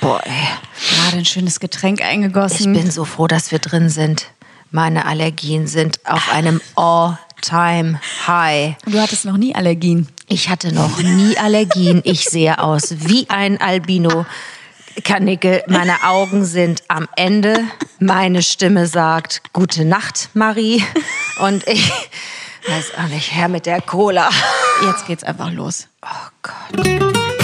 [0.00, 0.48] Boah, ey.
[0.94, 2.74] Gerade ein schönes Getränk eingegossen.
[2.74, 4.26] Ich bin so froh, dass wir drin sind.
[4.70, 8.76] Meine Allergien sind auf einem All-Time-High.
[8.84, 10.08] du hattest noch nie Allergien.
[10.28, 12.02] Ich hatte noch nie Allergien.
[12.04, 14.26] Ich sehe aus wie ein Albino.
[15.04, 17.60] Kanickel, meine Augen sind am Ende.
[17.98, 20.82] Meine Stimme sagt Gute Nacht, Marie.
[21.40, 21.90] Und ich
[22.68, 24.30] weiß auch nicht, her mit der Cola.
[24.84, 25.88] Jetzt geht's einfach los.
[26.02, 27.37] Oh Gott.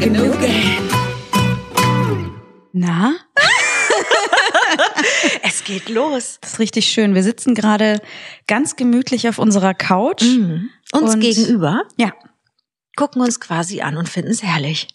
[0.00, 0.88] Vergnügen.
[2.72, 3.14] Na?
[5.42, 6.38] Es geht los.
[6.40, 7.14] Das ist richtig schön.
[7.14, 8.00] Wir sitzen gerade
[8.46, 10.22] ganz gemütlich auf unserer Couch.
[10.22, 12.12] Uns Und- gegenüber Ja,
[12.96, 14.88] gucken uns quasi an und finden es herrlich.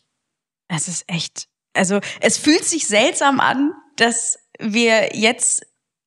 [0.70, 1.48] es ist echt.
[1.74, 5.66] Also, es fühlt sich seltsam an, dass wir jetzt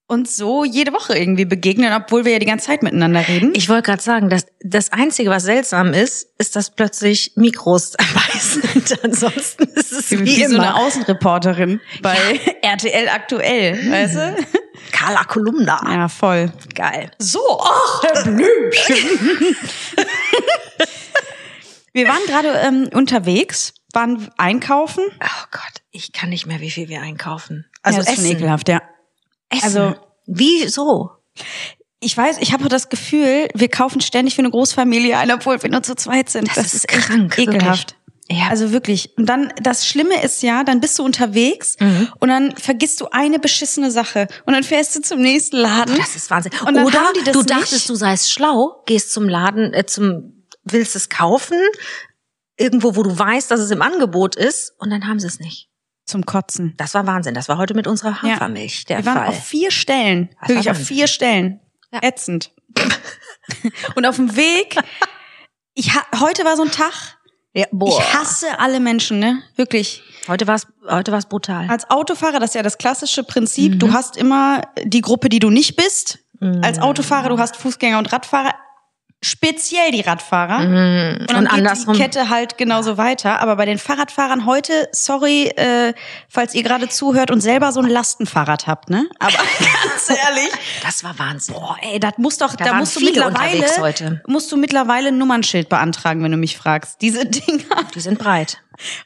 [0.08, 3.52] uns so jede Woche irgendwie begegnen, obwohl wir ja die ganze Zeit miteinander reden.
[3.54, 8.38] Ich wollte gerade sagen, dass das Einzige, was seltsam ist, ist, dass plötzlich Mikros dabei
[8.38, 9.04] sind.
[9.04, 10.74] Ansonsten ist es wie, wie so immer.
[10.74, 12.16] eine Außenreporterin bei
[12.62, 14.36] RTL aktuell, weißt du?
[14.92, 15.80] Carla Kolumna.
[15.84, 16.52] Ja, voll.
[16.74, 17.10] Geil.
[17.18, 19.56] So, ach, Herr Blümchen.
[21.92, 25.04] wir waren gerade ähm, unterwegs, waren einkaufen.
[25.22, 27.66] Oh Gott, ich kann nicht mehr, wie viel wir einkaufen.
[27.82, 28.36] Also das ist schon essen.
[28.36, 28.80] ekelhaft, ja.
[29.50, 29.64] Essen.
[29.64, 29.94] Also-
[30.26, 31.10] wieso?
[32.00, 35.70] Ich weiß, ich habe das Gefühl, wir kaufen ständig für eine Großfamilie ein, obwohl wir
[35.70, 36.48] nur zu zweit sind.
[36.56, 37.92] Das ist krank, ekelhaft.
[37.92, 37.98] wirklich.
[38.30, 38.48] Ja.
[38.50, 39.16] Also wirklich.
[39.16, 42.08] Und dann, das Schlimme ist ja, dann bist du unterwegs Mhm.
[42.20, 45.96] und dann vergisst du eine beschissene Sache und dann fährst du zum nächsten Laden.
[45.96, 46.52] Das ist Wahnsinn.
[46.66, 47.50] Und dann Oder haben die das du nicht.
[47.50, 51.56] dachtest, du seist schlau, gehst zum Laden, äh, zum, willst es kaufen,
[52.58, 55.68] irgendwo, wo du weißt, dass es im Angebot ist, und dann haben sie es nicht.
[56.08, 56.74] Zum Kotzen.
[56.76, 57.34] Das war Wahnsinn.
[57.34, 59.28] Das war heute mit unserer Hafermilch der Wir waren Fall.
[59.28, 60.30] auf vier Stellen.
[60.40, 61.60] Das Wirklich auf vier Stellen.
[61.92, 62.00] Ja.
[62.02, 62.52] Ätzend.
[63.94, 64.76] und auf dem Weg,
[65.74, 67.18] ich heute war so ein Tag,
[67.54, 67.88] ja, boah.
[67.98, 69.42] ich hasse alle Menschen, ne?
[69.56, 70.02] Wirklich.
[70.28, 71.66] Heute war es heute war's brutal.
[71.70, 73.78] Als Autofahrer, das ist ja das klassische Prinzip, Mhm.
[73.78, 76.18] du hast immer die Gruppe, die du nicht bist.
[76.62, 78.54] Als Autofahrer, du hast Fußgänger und Radfahrer,
[79.22, 80.60] speziell die Radfahrer.
[80.60, 81.16] Mhm.
[81.20, 81.94] Und dann geht andersrum.
[81.94, 83.40] die Kette halt genauso weiter.
[83.40, 85.92] Aber bei den Fahrradfahrern heute, sorry, äh,
[86.28, 89.08] falls ihr gerade zuhört und selber so ein Lastenfahrrad habt, ne?
[89.18, 90.50] Aber ganz ehrlich,
[90.84, 91.54] Das war Wahnsinn.
[91.54, 94.22] boah, ey, das muss doch, Da da, musst du mittlerweile, unterwegs heute.
[94.26, 97.00] musst du mittlerweile ein Nummernschild beantragen, wenn du mich fragst.
[97.00, 97.64] Diese Dinger.
[97.94, 98.58] Die sind breit.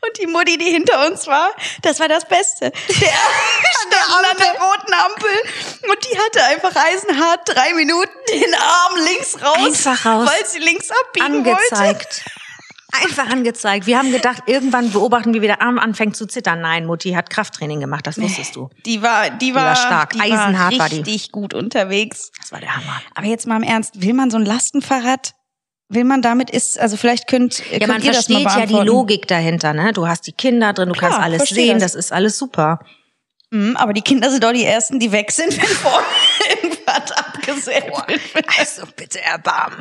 [0.06, 1.48] Und die Mutti, die hinter uns war,
[1.80, 2.70] das war das Beste.
[2.70, 3.94] Der stand
[4.32, 9.56] an der roten Ampel und die hatte einfach eisenhart drei Minuten den Arm links raus,
[9.56, 10.28] Einfach raus.
[10.28, 11.58] weil sie links abbiegen wollte.
[11.76, 12.24] Angezeigt.
[13.02, 13.86] Einfach angezeigt.
[13.86, 16.60] Wir haben gedacht, irgendwann beobachten wir, wie der Arm anfängt zu zittern.
[16.60, 18.68] Nein, Mutti hat Krafttraining gemacht, das wusstest du.
[18.84, 20.10] Die war, die war, war stark.
[20.12, 20.96] die Eisenhart war war die.
[20.96, 22.30] richtig gut unterwegs.
[22.38, 23.00] Das war der Hammer.
[23.14, 25.32] Aber jetzt mal im Ernst, will man so ein Lastenfahrrad,
[25.88, 28.80] will man damit ist, also vielleicht könnt, Ja, könnt man ihr das mal versteht ja
[28.82, 28.86] die.
[28.86, 29.94] Logik dahinter, ne?
[29.94, 31.92] Du hast die Kinder drin, du Klar, kannst alles sehen, das.
[31.92, 32.06] das.
[32.06, 32.80] ist alles super.
[33.52, 36.06] Mhm, aber die Kinder sind doch die Ersten, die weg sind, wenn vorne
[36.48, 37.86] irgendwas abgesetzt
[38.34, 38.46] wird.
[38.58, 39.78] Also bitte erbarmen.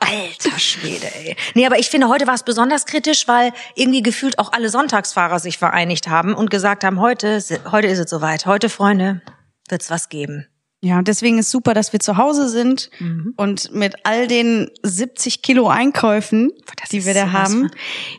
[0.00, 1.36] Alter Schwede, ey.
[1.54, 5.38] Nee, aber ich finde, heute war es besonders kritisch, weil irgendwie gefühlt auch alle Sonntagsfahrer
[5.38, 8.46] sich vereinigt haben und gesagt haben, heute, heute ist es soweit.
[8.46, 9.20] Heute, Freunde,
[9.68, 10.46] wird's was geben.
[10.82, 13.34] Ja, und deswegen ist super, dass wir zu Hause sind Mhm.
[13.36, 16.50] und mit all den 70 Kilo Einkäufen,
[16.90, 17.70] die wir da haben.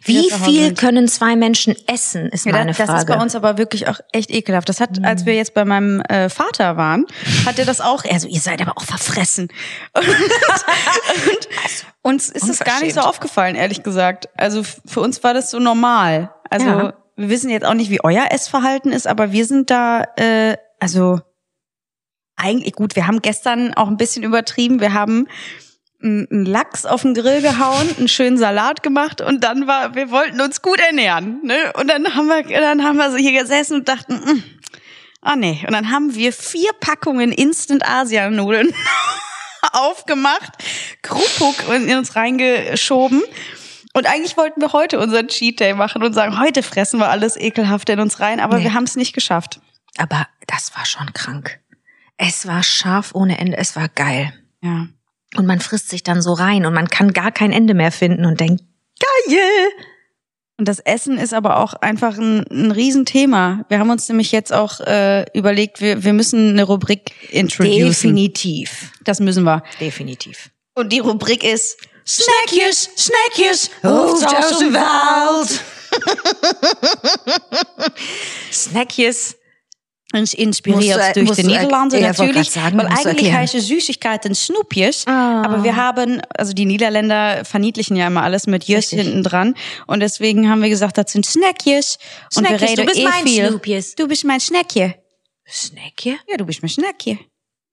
[0.03, 0.77] Wie viel sind.
[0.77, 2.99] können zwei Menschen essen, ist Ja, meine das, das Frage.
[2.99, 4.69] ist bei uns aber wirklich auch echt ekelhaft.
[4.69, 7.07] Das hat, als wir jetzt bei meinem äh, Vater waren,
[7.47, 8.05] hat er das auch.
[8.05, 9.47] Also ihr seid aber auch verfressen.
[9.95, 10.07] Und,
[11.23, 11.47] und
[12.03, 14.29] uns ist es gar nicht so aufgefallen, ehrlich gesagt.
[14.37, 16.31] Also für uns war das so normal.
[16.49, 16.93] Also Ja.
[17.15, 21.21] wir wissen jetzt auch nicht, wie euer Essverhalten ist, aber wir sind da, äh, also
[22.41, 22.95] eigentlich gut.
[22.95, 24.79] Wir haben gestern auch ein bisschen übertrieben.
[24.79, 25.27] Wir haben
[26.03, 30.41] einen Lachs auf den Grill gehauen, einen schönen Salat gemacht und dann war, wir wollten
[30.41, 31.71] uns gut ernähren, ne?
[31.75, 34.43] Und dann haben wir, dann haben wir so hier gesessen und dachten, mm,
[35.21, 35.63] ah nee.
[35.67, 38.73] Und dann haben wir vier Packungen Instant Asianudeln
[39.73, 40.51] aufgemacht,
[41.03, 43.21] Krupuk in uns reingeschoben.
[43.93, 47.35] Und eigentlich wollten wir heute unseren Cheat Day machen und sagen, heute fressen wir alles
[47.37, 48.63] ekelhaft in uns rein, aber Nee.
[48.63, 49.59] wir haben es nicht geschafft.
[49.97, 51.59] Aber das war schon krank.
[52.23, 54.31] Es war scharf ohne Ende, es war geil.
[54.61, 54.87] Ja.
[55.37, 58.25] Und man frisst sich dann so rein und man kann gar kein Ende mehr finden
[58.25, 58.61] und denkt,
[58.99, 59.39] geil!
[60.59, 63.65] Und das Essen ist aber auch einfach ein, ein Riesenthema.
[63.69, 67.87] Wir haben uns nämlich jetzt auch äh, überlegt, wir, wir müssen eine Rubrik introducen.
[67.87, 68.91] Definitiv.
[69.03, 69.63] Das müssen wir.
[69.79, 70.51] Definitiv.
[70.75, 75.61] Und die Rubrik ist Snackjes, Snackjes, hoofd aus de Wald.
[78.51, 79.40] Snackjes.
[80.13, 82.51] Uns inspiriert Musst du- durch musst die er- Niederlande Ja, natürlich.
[82.51, 83.33] sagen, weil eigentlich erklären.
[83.37, 85.07] heißen Süßigkeiten Snoepjes.
[85.07, 85.41] Ah.
[85.45, 88.99] Aber wir haben, also die Niederländer verniedlichen ja immer alles mit Richtig.
[89.01, 89.55] hinten dran.
[89.87, 91.97] Und deswegen haben wir gesagt, das sind Snackjes.
[92.35, 93.47] Und wir Snackjes, reden du bist eh mein viel.
[93.47, 93.95] Snoepjes.
[93.95, 94.95] Du bist mein Snackje.
[95.49, 96.17] Snackje?
[96.29, 97.17] Ja, du bist mein Snackje.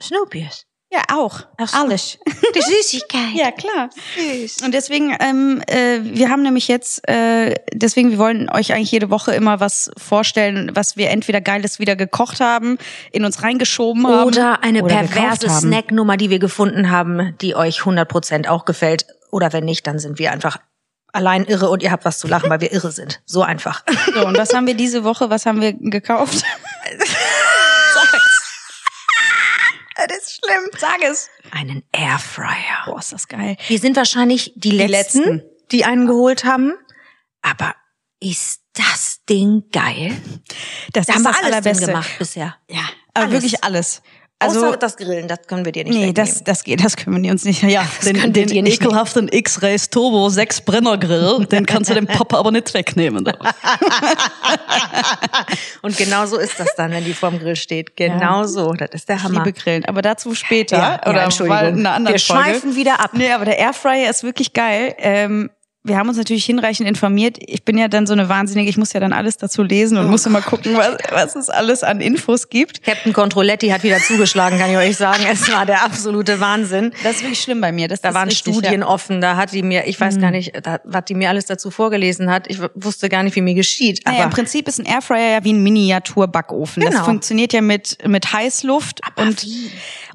[0.00, 0.64] Snoepjes.
[0.90, 1.40] Ja, auch.
[1.58, 1.78] Ach so.
[1.78, 2.18] Alles.
[2.54, 3.34] Die Süßigkeit.
[3.34, 3.90] ja, klar.
[4.16, 4.62] Süß.
[4.62, 9.10] Und deswegen, ähm, äh, wir haben nämlich jetzt, äh, deswegen, wir wollen euch eigentlich jede
[9.10, 12.78] Woche immer was vorstellen, was wir entweder Geiles wieder gekocht haben,
[13.12, 14.28] in uns reingeschoben haben.
[14.28, 15.50] Oder eine oder perverse.
[15.50, 19.06] Snacknummer, die wir gefunden haben, die euch 100% auch gefällt.
[19.30, 20.58] Oder wenn nicht, dann sind wir einfach
[21.12, 23.20] allein irre und ihr habt was zu lachen, weil wir irre sind.
[23.26, 23.82] So einfach.
[24.14, 26.44] So, und was haben wir diese Woche, was haben wir gekauft?
[30.06, 30.70] Das ist schlimm.
[30.78, 31.28] Sag es.
[31.50, 32.84] Einen Airfryer.
[32.86, 33.56] Boah, ist das geil.
[33.66, 35.42] Wir sind wahrscheinlich die, letzten, Letzten.
[35.72, 36.74] die einen geholt haben.
[37.42, 37.74] Aber
[38.20, 40.16] ist das Ding geil?
[40.92, 41.86] Das Da haben wir alles Allerbeste.
[41.86, 42.56] gemacht bisher.
[42.68, 42.80] Ja,
[43.14, 43.32] aber Alles.
[43.42, 44.02] wirklich alles.
[44.40, 46.14] Also, Außer das Grillen, das können wir dir nicht nee, wegnehmen.
[46.14, 47.84] das, das geht, das können wir uns nicht, ja.
[48.04, 51.94] den- können wir den dir nicht ekelhaften X-Rays Turbo 6 Brenner Grill, den kannst du
[51.94, 53.24] dem Papa aber nicht wegnehmen.
[55.82, 57.96] Und genau so ist das dann, wenn die vorm Grill steht.
[57.96, 58.72] Genau so.
[58.74, 59.44] Das ist der Ich Hammer.
[59.44, 60.76] liebe Grillen, aber dazu später.
[60.78, 61.58] Ja, ja, oder Entschuldigung.
[61.60, 62.44] weil in einer anderen Wir Folge.
[62.44, 63.10] schweifen wieder ab.
[63.14, 64.94] Nee, aber der Airfryer ist wirklich geil.
[64.98, 65.50] Ähm,
[65.88, 67.38] wir haben uns natürlich hinreichend informiert.
[67.40, 70.08] Ich bin ja dann so eine Wahnsinnige, ich muss ja dann alles dazu lesen und
[70.08, 72.82] muss immer gucken, was, was es alles an Infos gibt.
[72.84, 75.24] Captain Controletti hat wieder zugeschlagen, kann ich euch sagen.
[75.30, 76.92] Es war der absolute Wahnsinn.
[77.02, 77.88] Das ist wirklich schlimm bei mir.
[77.88, 78.86] Das Da waren richtig, Studien Ja.
[78.88, 81.70] offen, da hat die mir, ich weiß gar nicht, da, was die mir alles dazu
[81.70, 82.46] vorgelesen hat.
[82.48, 84.00] Ich wusste gar nicht, wie mir geschieht.
[84.04, 86.82] Aber Naja, im Prinzip ist ein Airfryer ja wie ein Miniaturbackofen.
[86.82, 87.04] Das Genau.
[87.04, 89.00] funktioniert ja mit, mit Heißluft.
[89.16, 89.46] und,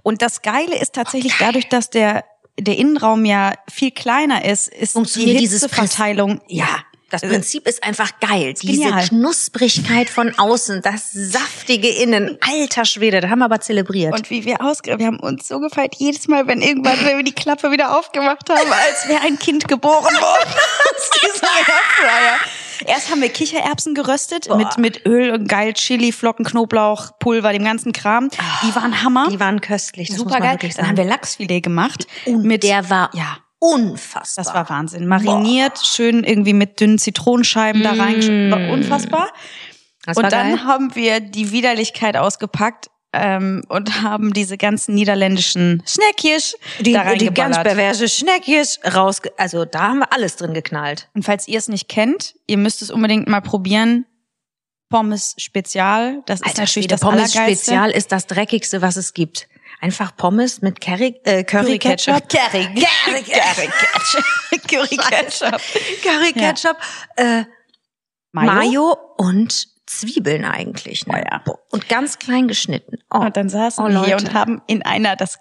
[0.04, 2.24] und das Geile ist tatsächlich dadurch, dass der,
[2.60, 6.84] der Innenraum ja viel kleiner ist, ist Funktioniert die Hitzeverteilung, ja,
[7.14, 8.56] das Prinzip ist einfach geil.
[8.60, 9.08] Diese genial.
[9.08, 12.40] Knusprigkeit von außen, das saftige Innen.
[12.42, 14.14] Alter Schwede, da haben wir aber zelebriert.
[14.14, 17.24] Und wie wir ausge wir haben uns so gefeiert, jedes Mal, wenn irgendwann, wenn wir
[17.24, 20.54] die Klappe wieder aufgemacht haben, als wäre ein Kind geboren worden
[20.96, 22.40] aus diesem Airfryer.
[22.88, 27.64] Erst haben wir Kichererbsen geröstet mit, mit Öl und geil Chili, Flocken, Knoblauch, Pulver, dem
[27.64, 28.30] ganzen Kram.
[28.64, 29.28] Die waren Hammer.
[29.30, 30.58] die waren köstlich, das super geil.
[30.76, 32.08] Dann haben wir Lachsfilet gemacht.
[32.26, 34.44] Und mit, der war ja, unfassbar.
[34.44, 35.08] das war Wahnsinn.
[35.08, 38.52] Mariniert, schön irgendwie mit dünnen Zitronenscheiben da reingeschoben.
[38.52, 39.30] War unfassbar.
[40.06, 40.66] Das und dann geil.
[40.66, 47.34] haben wir die Widerlichkeit ausgepackt ähm, und haben diese ganzen niederländischen Snackjes die, da die
[47.34, 51.10] ganz perverse Schneckjes raus, also da haben wir alles drin geknallt.
[51.14, 54.06] Und falls ihr es nicht kennt, ihr müsst es unbedingt mal probieren.
[54.90, 57.66] Pommes Spezial, das ist natürlich Schwede, das Pommes Allergeilste.
[57.66, 59.48] Spezial ist das dreckigste, was es gibt.
[59.82, 62.30] Einfach Pommes mit Curry, äh, Curry Ketchup.
[62.30, 64.24] Curry, Curry Ketchup.
[64.68, 65.62] Curry Ketchup.
[66.04, 66.54] Curry Ja.
[66.54, 66.78] Ketchup,
[67.16, 67.44] äh,
[68.32, 68.54] Mayo.
[68.54, 71.06] Mayo und Zwiebeln eigentlich.
[71.08, 71.14] Ne?
[71.16, 71.44] Oh ja.
[71.72, 72.98] Und ganz klein geschnitten.
[73.14, 73.20] Oh.
[73.20, 75.40] Und dann saßen Oh, wir hier und haben in einer, das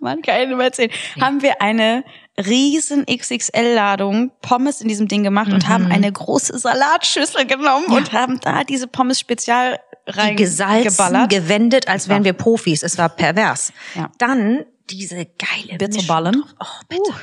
[0.00, 0.90] man kann ich nicht mehr erzählen,
[1.20, 2.04] haben wir eine
[2.38, 5.68] riesen XXL-Ladung Pommes in diesem Ding gemacht und Mhm.
[5.68, 9.78] haben eine große Salatschüssel genommen und haben da diese Pommes spezial
[10.08, 11.30] die rein gesalzen, geballert.
[11.30, 12.82] gewendet, als wären wir Profis.
[12.82, 13.72] Es war pervers.
[13.94, 14.10] Ja.
[14.18, 16.42] Dann diese geile Bitterballen.
[16.60, 17.22] Oh, Bitterballen.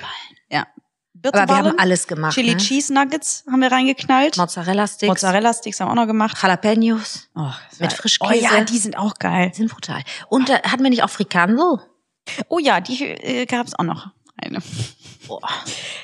[0.50, 0.66] ja.
[1.24, 2.34] Aber wir haben alles gemacht.
[2.34, 2.58] Chili ne?
[2.58, 4.38] Cheese Nuggets haben wir reingeknallt.
[4.38, 6.38] Mozzarella Sticks, Mozzarella Sticks haben wir auch noch gemacht.
[6.42, 7.30] Jalapenos.
[7.36, 8.44] Oh, Mit Oh Frischkäse.
[8.44, 9.50] ja, die sind auch geil.
[9.52, 10.02] Die sind brutal.
[10.30, 11.80] Und da hatten wir nicht auch Frikandel?
[12.50, 14.08] Oh ja, die äh, gab's auch noch.
[14.38, 14.60] Eine.
[15.28, 15.40] Boah.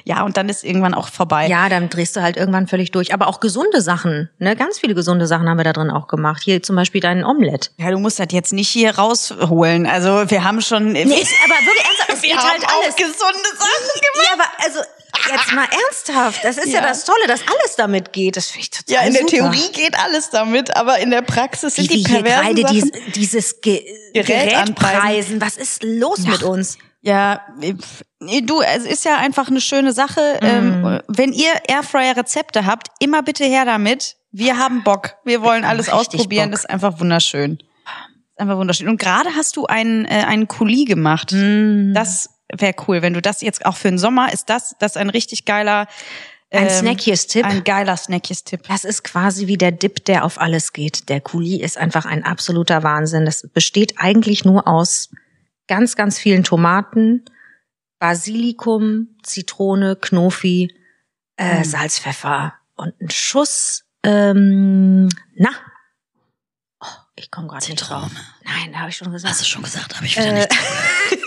[0.04, 1.48] Ja, und dann ist irgendwann auch vorbei.
[1.48, 3.14] Ja, dann drehst du halt irgendwann völlig durch.
[3.14, 4.56] Aber auch gesunde Sachen, ne?
[4.56, 6.44] Ganz viele gesunde Sachen haben wir da drin auch gemacht.
[6.44, 7.72] Hier zum Beispiel deinen Omelett.
[7.78, 9.88] Ja, du musst das jetzt nicht hier rausholen.
[9.88, 10.92] Also wir haben schon.
[10.92, 12.96] Nee, aber wirklich ernsthaft, es wir geht haben halt auch alles.
[12.96, 14.28] gesunde Sachen gemacht.
[14.28, 14.80] Ja, aber also
[15.30, 16.82] jetzt mal ernsthaft, das ist ja.
[16.82, 16.88] Ja.
[16.88, 18.38] das Tolle, dass alles damit geht.
[18.38, 19.52] Das finde ich total Ja, in der super.
[19.52, 22.92] Theorie geht alles damit, aber in der Praxis sind die wir hier perversen gerade Sachen.
[23.06, 23.84] dies, dieses Ge
[24.14, 25.42] Gerät Gerät, preisen.
[25.42, 26.78] Was ist los mit uns?
[27.02, 30.40] Ja, nee, du, es ist ja einfach eine schöne Sache.
[30.42, 30.48] Mhm.
[30.48, 34.16] Ähm, wenn ihr Airfryer-Rezepte habt, immer bitte her damit.
[34.32, 35.16] Wir haben Bock.
[35.24, 36.50] Wir wollen haben alles ausprobieren.
[36.50, 36.52] Bock.
[36.54, 37.60] Das ist einfach wunderschön.
[37.60, 38.90] Ist einfach wunderschön.
[38.90, 41.32] Und gerade hast du einen, äh, einen Coulis gemacht.
[41.32, 41.94] Mhm.
[41.96, 44.98] Das wäre cool, wenn du das jetzt auch für den Sommer ist das, das ist
[44.98, 45.88] ein richtig geiler
[46.50, 47.46] Ein Ähm, Snackies-Tipp.
[47.46, 48.64] Ein geiler Snackies-Tipp.
[48.68, 51.10] Das ist quasi wie der Dip, der auf alles geht.
[51.10, 53.26] Der Coulis ist einfach ein absoluter Wahnsinn.
[53.26, 55.10] Das besteht eigentlich nur aus
[55.68, 57.26] ganz, ganz vielen Tomaten,
[58.00, 60.74] Basilikum, Zitrone, Knofi,
[61.38, 61.64] äh, Mm.
[61.66, 65.50] Salz, Pfeffer und ein Schuss, ähm, na,
[66.80, 66.86] oh,
[67.16, 68.10] ich komme gerade nicht drauf.
[68.46, 69.32] Nein, da habe ich schon gesagt.
[69.34, 70.50] Hast du schon gesagt, habe ich wieder Äh, nicht.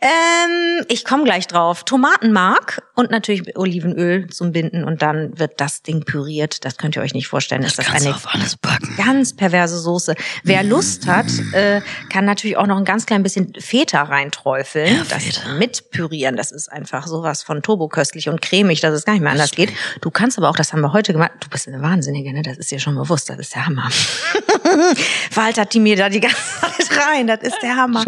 [0.00, 1.84] ähm, ich komme gleich drauf.
[1.84, 6.64] Tomatenmark und natürlich Olivenöl zum Binden und dann wird das Ding püriert.
[6.64, 7.62] Das könnt ihr euch nicht vorstellen.
[7.62, 8.94] Das, Das ist eine auf alles packen.
[8.96, 10.14] ganz perverse Soße.
[10.44, 14.96] Wer Lust hat, äh, kann natürlich auch noch ein ganz klein bisschen Feta reinträufeln.
[14.96, 15.54] Ja, das Feta.
[15.54, 16.36] mit pürieren.
[16.36, 19.72] Das ist einfach sowas von turboköstlich und cremig, dass es gar nicht mehr anders geht.
[20.02, 21.32] Du kannst aber auch, das haben wir heute gemacht.
[21.40, 22.42] Du bist eine Wahnsinnige, ne?
[22.42, 23.30] Das ist dir schon bewusst.
[23.30, 23.88] Das ist der Hammer.
[25.34, 27.26] Waltert die mir da die ganze Zeit rein.
[27.26, 28.04] Das ist der Hammer.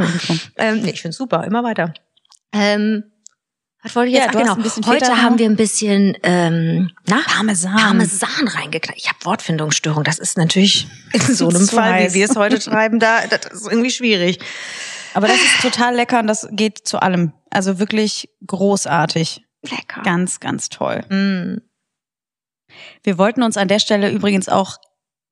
[0.57, 1.45] Ähm, nee, ich find's super.
[1.45, 1.93] Immer weiter.
[2.53, 3.05] Ähm,
[3.83, 4.35] was wollte ich Ja, jetzt?
[4.35, 4.55] du Ach, genau.
[4.57, 5.39] ein bisschen Heute haben noch.
[5.39, 7.21] wir ein bisschen ähm, na?
[7.27, 7.77] Parmesan.
[7.77, 8.99] Parmesan reingeknallt.
[8.99, 10.03] Ich habe Wortfindungsstörung.
[10.05, 13.71] Das ist natürlich in so einem Fall, wie wir es heute schreiben, da das ist
[13.71, 14.41] irgendwie schwierig.
[15.15, 17.33] Aber das ist total lecker und das geht zu allem.
[17.51, 19.43] Also wirklich großartig.
[19.63, 20.03] Lecker.
[20.03, 21.05] Ganz, ganz toll.
[21.09, 21.63] Mm.
[23.03, 24.77] Wir wollten uns an der Stelle übrigens auch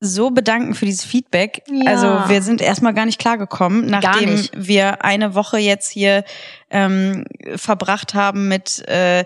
[0.00, 1.62] so bedanken für dieses Feedback.
[1.68, 1.90] Ja.
[1.90, 6.24] Also wir sind erstmal gar nicht klargekommen, nachdem wir eine Woche jetzt hier
[6.70, 7.24] ähm,
[7.56, 9.24] verbracht haben mit äh,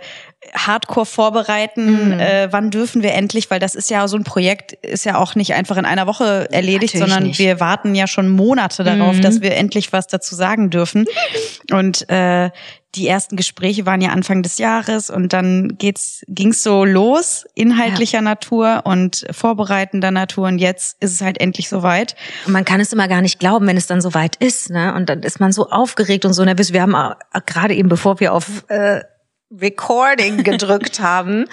[0.54, 2.14] Hardcore vorbereiten.
[2.14, 2.20] Mhm.
[2.20, 3.50] Äh, wann dürfen wir endlich?
[3.50, 6.48] Weil das ist ja so ein Projekt, ist ja auch nicht einfach in einer Woche
[6.50, 7.38] erledigt, Natürlich sondern nicht.
[7.38, 9.20] wir warten ja schon Monate darauf, Mhm.
[9.22, 11.04] dass wir endlich was dazu sagen dürfen.
[11.70, 12.50] Und äh,
[12.96, 18.20] die ersten Gespräche waren ja Anfang des Jahres und dann geht's ging's so los inhaltlicher
[18.20, 22.16] Natur und vorbereitender Natur und jetzt ist es halt endlich soweit.
[22.46, 24.92] Und man kann es immer gar nicht glauben, wenn es dann soweit ist, ne?
[24.94, 26.72] Und dann ist man so aufgeregt und so nervös.
[26.72, 27.14] Wir haben auch,
[27.46, 29.02] gerade eben, bevor wir auf äh,
[29.50, 31.46] Recording gedrückt haben,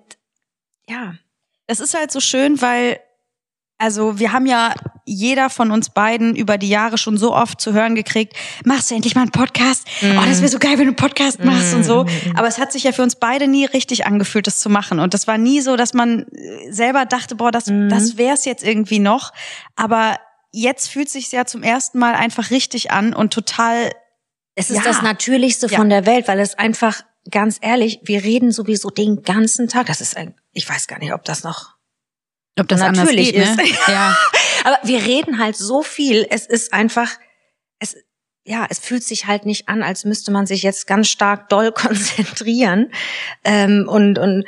[0.87, 1.15] ja.
[1.67, 3.01] Das ist halt so schön, weil
[3.79, 4.73] also wir haben ja
[5.05, 8.95] jeder von uns beiden über die Jahre schon so oft zu hören gekriegt, machst du
[8.95, 9.87] endlich mal einen Podcast?
[10.03, 12.07] Oh, das wäre so geil, wenn du einen Podcast machst und so.
[12.37, 15.01] Aber es hat sich ja für uns beide nie richtig angefühlt, das zu machen.
[15.01, 18.65] Und das war nie so, dass man äh, selber dachte, boah, das, das wär's jetzt
[18.65, 19.33] irgendwie noch.
[19.77, 20.19] Aber
[20.53, 23.91] jetzt fühlt sich ja zum ersten Mal einfach richtig an und total
[24.55, 24.83] Es ist Ja.
[24.85, 25.77] das Natürlichste Ja.
[25.79, 29.87] von der Welt, weil es einfach, ganz ehrlich, wir reden sowieso den ganzen Tag.
[29.87, 31.75] Das ist ein, ich weiß gar nicht, ob das noch,
[32.59, 33.75] ob das Natürlich anders geht, ist.
[33.75, 33.79] Ne?
[33.93, 34.17] Ja.
[34.65, 36.27] aber wir reden halt so viel.
[36.31, 37.11] Es ist einfach,
[37.79, 37.97] es,
[38.45, 41.73] ja, es fühlt sich halt nicht an, als müsste man sich jetzt ganz stark doll
[41.75, 42.93] konzentrieren,
[43.45, 44.45] ähm, und, und,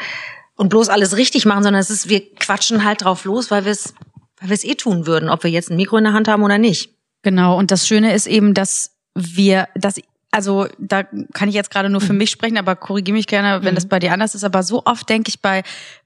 [0.56, 3.72] und bloß alles richtig machen, sondern es ist, wir quatschen halt drauf los, weil wir
[3.72, 3.94] es,
[4.40, 6.42] weil wir es eh tun würden, ob wir jetzt ein Mikro in der Hand haben
[6.42, 6.94] oder nicht.
[7.22, 9.96] Genau, und das Schöne ist eben, dass wir, dass,
[10.30, 11.02] also da
[11.32, 13.98] kann ich jetzt gerade nur für mich sprechen, aber korrigiere mich gerne, wenn das bei
[13.98, 14.44] dir anders ist.
[14.44, 15.62] Aber so oft denke ich bei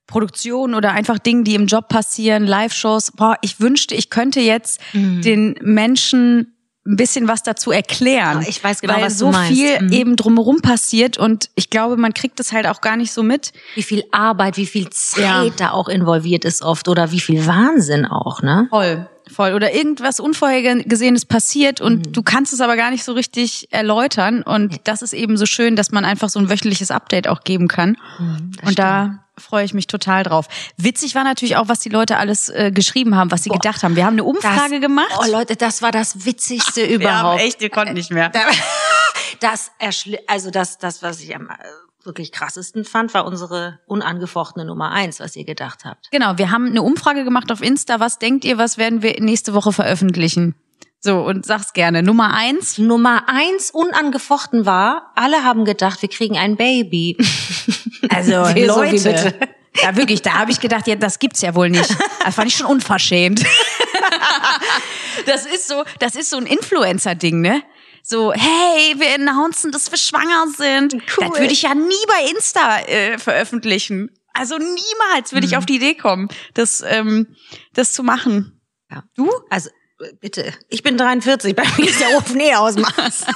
[0.07, 4.81] Produktionen oder einfach Dingen, die im Job passieren, Live-Shows, boah, ich wünschte, ich könnte jetzt
[4.95, 6.55] den Menschen
[6.87, 8.41] ein bisschen was dazu erklären.
[8.43, 9.93] Ja, ich weiß genau, weil was du so viel Mhm.
[9.93, 13.53] eben drumherum passiert und ich glaube, man kriegt es halt auch gar nicht so mit.
[13.75, 15.51] Wie viel Arbeit, wie viel Zeit Ja.
[15.57, 18.67] da auch involviert ist oft oder wie viel Wahnsinn auch, ne?
[18.71, 19.07] Voll.
[19.41, 19.55] Voll.
[19.55, 22.13] Oder irgendwas Unvorhergesehenes passiert und Mhm.
[22.13, 24.43] du kannst es aber gar nicht so richtig erläutern.
[24.43, 27.67] Und das ist eben so schön, dass man einfach so ein wöchentliches Update auch geben
[27.69, 27.97] kann.
[28.19, 30.47] Mhm, und da freue ich mich total drauf.
[30.77, 33.97] Witzig war natürlich auch, was die Leute alles äh, geschrieben haben, was sie gedacht haben.
[33.97, 35.19] Wir haben eine Umfrage Das- gemacht.
[35.19, 37.41] Oh Leute, das war das Witzigste wir haben überhaupt.
[37.41, 38.31] echt, wir konnten nicht mehr.
[39.41, 41.49] Das erschli also das, das, was ich am
[42.05, 46.11] wirklich krassesten fand, war unsere unangefochtene Nummer eins, was ihr gedacht habt.
[46.11, 48.01] Genau, wir haben eine Umfrage gemacht auf Insta.
[48.01, 50.55] Was denkt ihr, was werden wir nächste Woche veröffentlichen?
[51.03, 52.03] So, und sag's gerne.
[52.03, 52.77] Nummer eins.
[52.77, 57.17] Nummer eins unangefochten war, alle haben gedacht, wir kriegen ein Baby.
[58.13, 59.35] Also so, Leute, bitte?
[59.83, 61.95] ja wirklich, da habe ich gedacht, ja, das gibt's ja wohl nicht.
[62.25, 63.45] Das fand ich schon unverschämt.
[65.27, 67.63] Das ist so, das ist so ein Influencer-Ding, ne?
[68.03, 70.95] So, hey, wir announcen, dass wir schwanger sind.
[70.95, 71.29] Cool.
[71.29, 74.11] Das würde ich ja nie bei Insta äh, veröffentlichen.
[74.33, 77.37] Also niemals würde ich auf die Idee kommen, das, ähm,
[77.75, 78.61] das zu machen.
[78.91, 79.05] Ja.
[79.17, 79.31] Du?
[79.51, 83.27] Also äh, bitte, ich bin 43, bei mir ist der Ofen eh Ausmaß.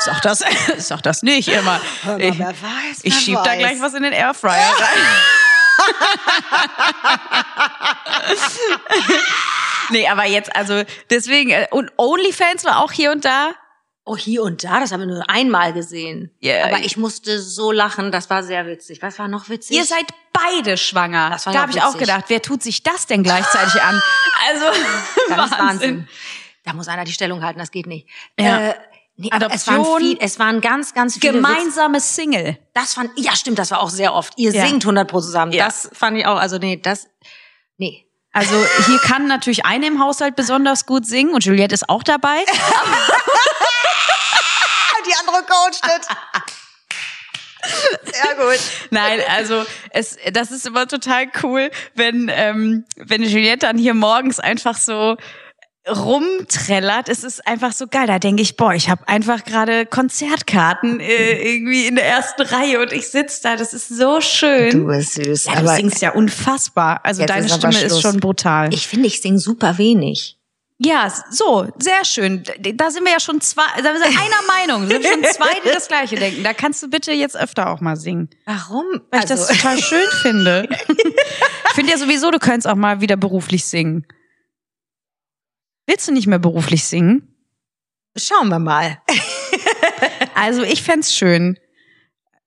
[0.00, 0.44] Sag das,
[0.78, 1.80] sag das nicht immer.
[2.18, 3.58] Ich, wer weiß, ich schieb da weiß.
[3.58, 4.98] gleich was in den Airfryer rein.
[9.90, 13.52] nee, aber jetzt, also deswegen, äh, und OnlyFans war auch hier und da.
[14.08, 16.30] Oh, hier und da, das haben wir nur einmal gesehen.
[16.38, 16.66] Ja.
[16.66, 19.02] Aber ich musste so lachen, das war sehr witzig.
[19.02, 19.76] Was war noch witzig?
[19.76, 21.28] Ihr seid beide schwanger.
[21.30, 24.00] Das war da habe ich auch gedacht, wer tut sich das denn gleichzeitig an?
[24.48, 24.66] Also
[25.28, 26.08] das ist Wahnsinn.
[26.64, 28.06] Da muss einer die Stellung halten, das geht nicht.
[28.38, 28.68] Ja.
[28.70, 28.74] Äh,
[29.16, 30.00] nee, aber es waren, Adoption.
[30.00, 32.58] viel, es waren ganz, ganz viele Witz- Gemeinsame Single.
[32.74, 34.34] Das fand, ja stimmt, das war auch sehr oft.
[34.36, 34.66] Ihr Ja.
[34.66, 35.50] singt 100 pro zusammen.
[35.50, 35.64] Ja.
[35.66, 37.08] Das fand ich auch, also nee, das,
[37.76, 38.05] nee.
[38.36, 38.54] Also
[38.86, 42.44] hier kann natürlich eine im Haushalt besonders gut singen und Juliette ist auch dabei.
[45.06, 45.80] Die andere coacht
[48.04, 48.58] Sehr gut.
[48.90, 54.38] Nein, also es, das ist immer total cool, wenn ähm, wenn Juliette dann hier morgens
[54.38, 55.16] einfach so
[55.88, 57.08] rumträllert.
[57.08, 58.06] Es ist einfach so geil.
[58.06, 62.80] Da denke ich, boah, ich habe einfach gerade Konzertkarten äh, irgendwie in der ersten Reihe
[62.80, 63.56] und ich sitz da.
[63.56, 64.86] Das ist so schön.
[64.86, 65.46] bist süß.
[65.46, 67.00] ja, du singst ja unfassbar.
[67.04, 68.72] Also deine ist Stimme ist schon brutal.
[68.72, 70.36] Ich finde, ich singe super wenig.
[70.78, 72.42] Ja, so, sehr schön.
[72.74, 74.86] Da sind wir ja schon zwei, da sind wir einer Meinung.
[74.86, 76.44] Sind schon zwei, die das Gleiche denken.
[76.44, 78.28] Da kannst du bitte jetzt öfter auch mal singen.
[78.44, 78.84] Warum?
[79.10, 80.68] Weil ich das total schön finde.
[80.88, 84.06] ich finde ja sowieso, du könntest auch mal wieder beruflich singen.
[85.86, 87.32] Willst du nicht mehr beruflich singen?
[88.18, 88.98] schauen wir mal.
[90.34, 91.58] Also ich fänd's schön.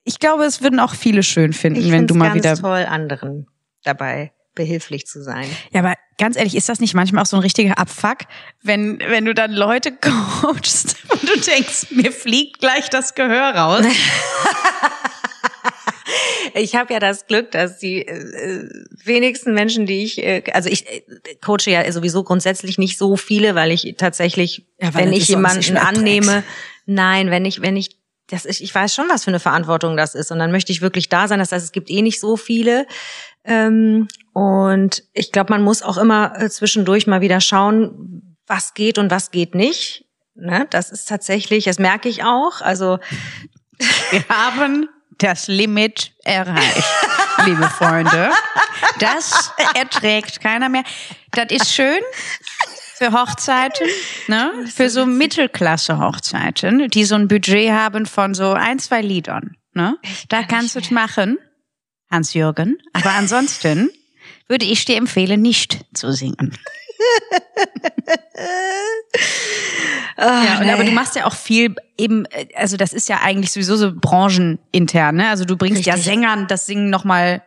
[0.04, 2.56] Ich glaube, es würden auch viele schön finden, Ich wenn du mal wieder.
[2.56, 3.48] toll, anderen
[3.84, 5.48] dabei behilflich zu sein.
[5.72, 8.20] Ja, aber ganz ehrlich, ist das nicht manchmal auch so ein richtiger Abfuck,
[8.62, 9.92] wenn, wenn du dann Leute
[10.42, 13.86] coachst und du denkst, mir fliegt gleich das Gehör raus?
[16.54, 18.70] Ich habe ja das Glück, dass die äh,
[19.04, 21.02] wenigsten Menschen, die ich, äh, also ich äh,
[21.42, 25.78] coache ja sowieso grundsätzlich nicht so viele, weil ich tatsächlich, Ja, weil wenn ich jemanden
[25.78, 26.44] annehme,
[26.86, 30.16] nein, wenn ich, wenn ich, das ist, ich weiß schon, was für eine Verantwortung das
[30.16, 31.40] ist, und dann möchte ich wirklich da sein.
[31.40, 32.86] Das heißt, es gibt eh nicht so viele.
[33.44, 38.98] Ähm, und ich glaube, man muss auch immer äh, zwischendurch mal wieder schauen, was geht
[38.98, 40.06] und was geht nicht.
[40.36, 40.68] Ne?
[40.70, 42.62] Das ist tatsächlich, das merke ich auch.
[42.62, 43.00] Also
[44.12, 46.84] Wir haben das Limit erreicht,
[47.46, 48.32] liebe Freunde.
[49.00, 50.84] Das erträgt keiner mehr.
[51.32, 52.02] Das ist schön
[52.96, 53.88] für Hochzeiten,
[54.28, 54.52] ne?
[54.74, 59.98] Für so Mittelklasse-Hochzeiten, die so ein Budget haben von so ein, zwei Liedern, ne?
[60.28, 61.38] Da kannst du es machen,
[62.12, 62.78] Hans-Jürgen.
[62.94, 63.90] Aber ansonsten
[64.48, 66.58] würde ich dir empfehlen, nicht zu singen.
[70.18, 73.52] Ja, und, aber du machst ja auch viel eben, äh, also das ist ja eigentlich
[73.52, 75.30] sowieso so branchenintern, ne?
[75.30, 76.12] Also du bringst ja Richtig.
[76.12, 77.42] Sängern das Singen nochmal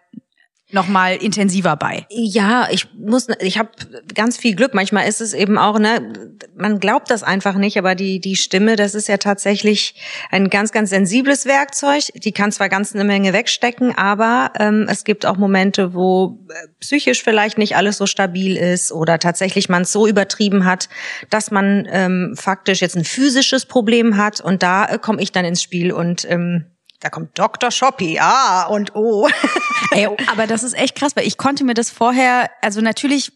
[0.72, 2.06] noch mal intensiver bei.
[2.11, 3.70] Ja, ich muss, ich habe
[4.14, 4.74] ganz viel Glück.
[4.74, 6.12] Manchmal ist es eben auch, ne,
[6.56, 9.94] man glaubt das einfach nicht, aber die die Stimme, das ist ja tatsächlich
[10.30, 12.04] ein ganz ganz sensibles Werkzeug.
[12.14, 16.68] Die kann zwar ganz eine Menge wegstecken, aber ähm, es gibt auch Momente, wo äh,
[16.80, 20.88] psychisch vielleicht nicht alles so stabil ist oder tatsächlich man es so übertrieben hat,
[21.30, 25.44] dass man ähm, faktisch jetzt ein physisches Problem hat und da äh, komme ich dann
[25.44, 26.66] ins Spiel und ähm,
[27.02, 27.70] da kommt Dr.
[27.70, 29.28] Shoppy, ah und oh.
[29.90, 33.32] Ey, aber das ist echt krass, weil ich konnte mir das vorher, also natürlich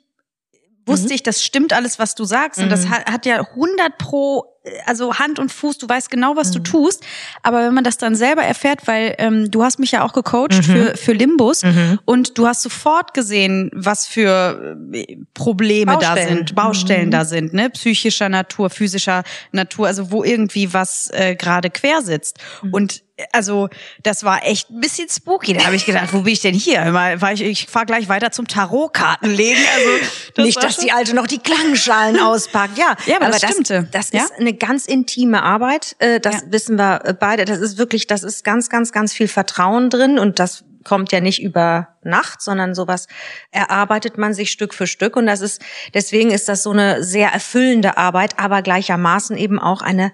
[0.86, 2.60] wusste ich, das stimmt alles, was du sagst.
[2.60, 6.36] Und das hat, hat ja 100 pro, äh, also Hand und Fuß, du weißt genau,
[6.36, 7.04] was du tust.
[7.42, 10.54] Aber wenn man das dann selber erfährt, weil ähm, du hast mich ja auch gecoacht
[10.64, 11.62] für, für Limbus
[12.04, 16.36] und du hast sofort gesehen, was für äh, Probleme da Baustellen.
[16.36, 17.68] sind, Baustellen da sind, ne?
[17.70, 22.38] Psychischer Natur, physischer Natur, also wo irgendwie was äh, gerade quer sitzt.
[22.70, 23.02] Und
[23.32, 23.68] also
[24.02, 25.54] das war echt ein bisschen spooky.
[25.54, 26.84] Da habe ich gedacht, wo bin ich denn hier?
[26.92, 29.60] Mal, war ich, ich fahr gleich weiter zum Tarotkarten legen.
[29.76, 29.90] Also
[30.34, 32.76] das nicht, dass die Alte noch die Klangschalen auspackt.
[32.78, 33.88] Ja, Ja, aber das das, stimmte.
[33.90, 34.24] das Ja?
[34.24, 35.96] ist eine ganz intime Arbeit.
[35.98, 36.40] Äh, Das Ja.
[36.50, 37.44] wissen wir äh, beide.
[37.46, 41.18] Das ist wirklich, das ist ganz, ganz, ganz viel Vertrauen drin und das kommt ja
[41.20, 43.08] nicht über Nacht, sondern sowas
[43.50, 45.60] erarbeitet man sich Stück für Stück und das ist
[45.94, 50.12] deswegen ist das so eine sehr erfüllende Arbeit, aber gleichermaßen eben auch eine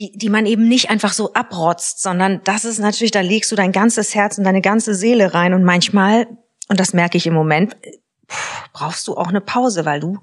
[0.00, 3.56] die, die man eben nicht einfach so abrotzt, sondern das ist natürlich, da legst du
[3.56, 6.26] dein ganzes Herz und deine ganze Seele rein und manchmal,
[6.68, 7.76] und das merke ich im Moment,
[8.72, 10.18] brauchst du auch eine Pause, weil du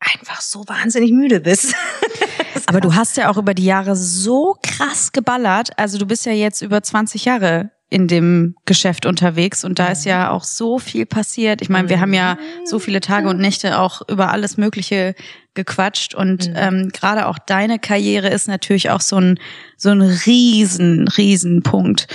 [0.00, 1.74] einfach so wahnsinnig müde bist.
[2.66, 5.70] Aber du hast ja auch über die Jahre so krass geballert.
[5.78, 10.04] Also du bist ja jetzt über 20 Jahre in dem Geschäft unterwegs und da ist
[10.04, 11.62] ja auch so viel passiert.
[11.62, 15.14] Ich meine, wir haben ja so viele Tage und Nächte auch über alles Mögliche
[15.56, 19.40] gequatscht und ähm, gerade auch deine Karriere ist natürlich auch so ein
[19.76, 22.06] so ein riesen riesen Punkt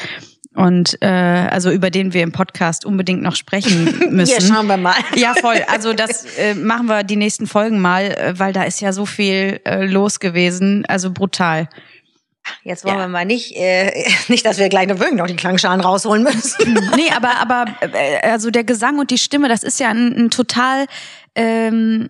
[0.53, 4.37] und äh, also über den wir im Podcast unbedingt noch sprechen müssen.
[4.37, 4.95] Hier schauen wir mal.
[5.15, 5.61] Ja, voll.
[5.67, 9.05] Also das äh, machen wir die nächsten Folgen mal, äh, weil da ist ja so
[9.05, 10.85] viel äh, los gewesen.
[10.87, 11.69] Also brutal.
[12.63, 13.01] Jetzt wollen Ja.
[13.01, 13.91] wir mal nicht, äh,
[14.27, 16.73] nicht, dass wir gleich noch wirklich noch die Klangschalen rausholen müssen.
[16.95, 20.29] nee, aber aber äh, also der Gesang und die Stimme, das ist ja ein, ein
[20.29, 20.85] total
[21.35, 22.09] ähm,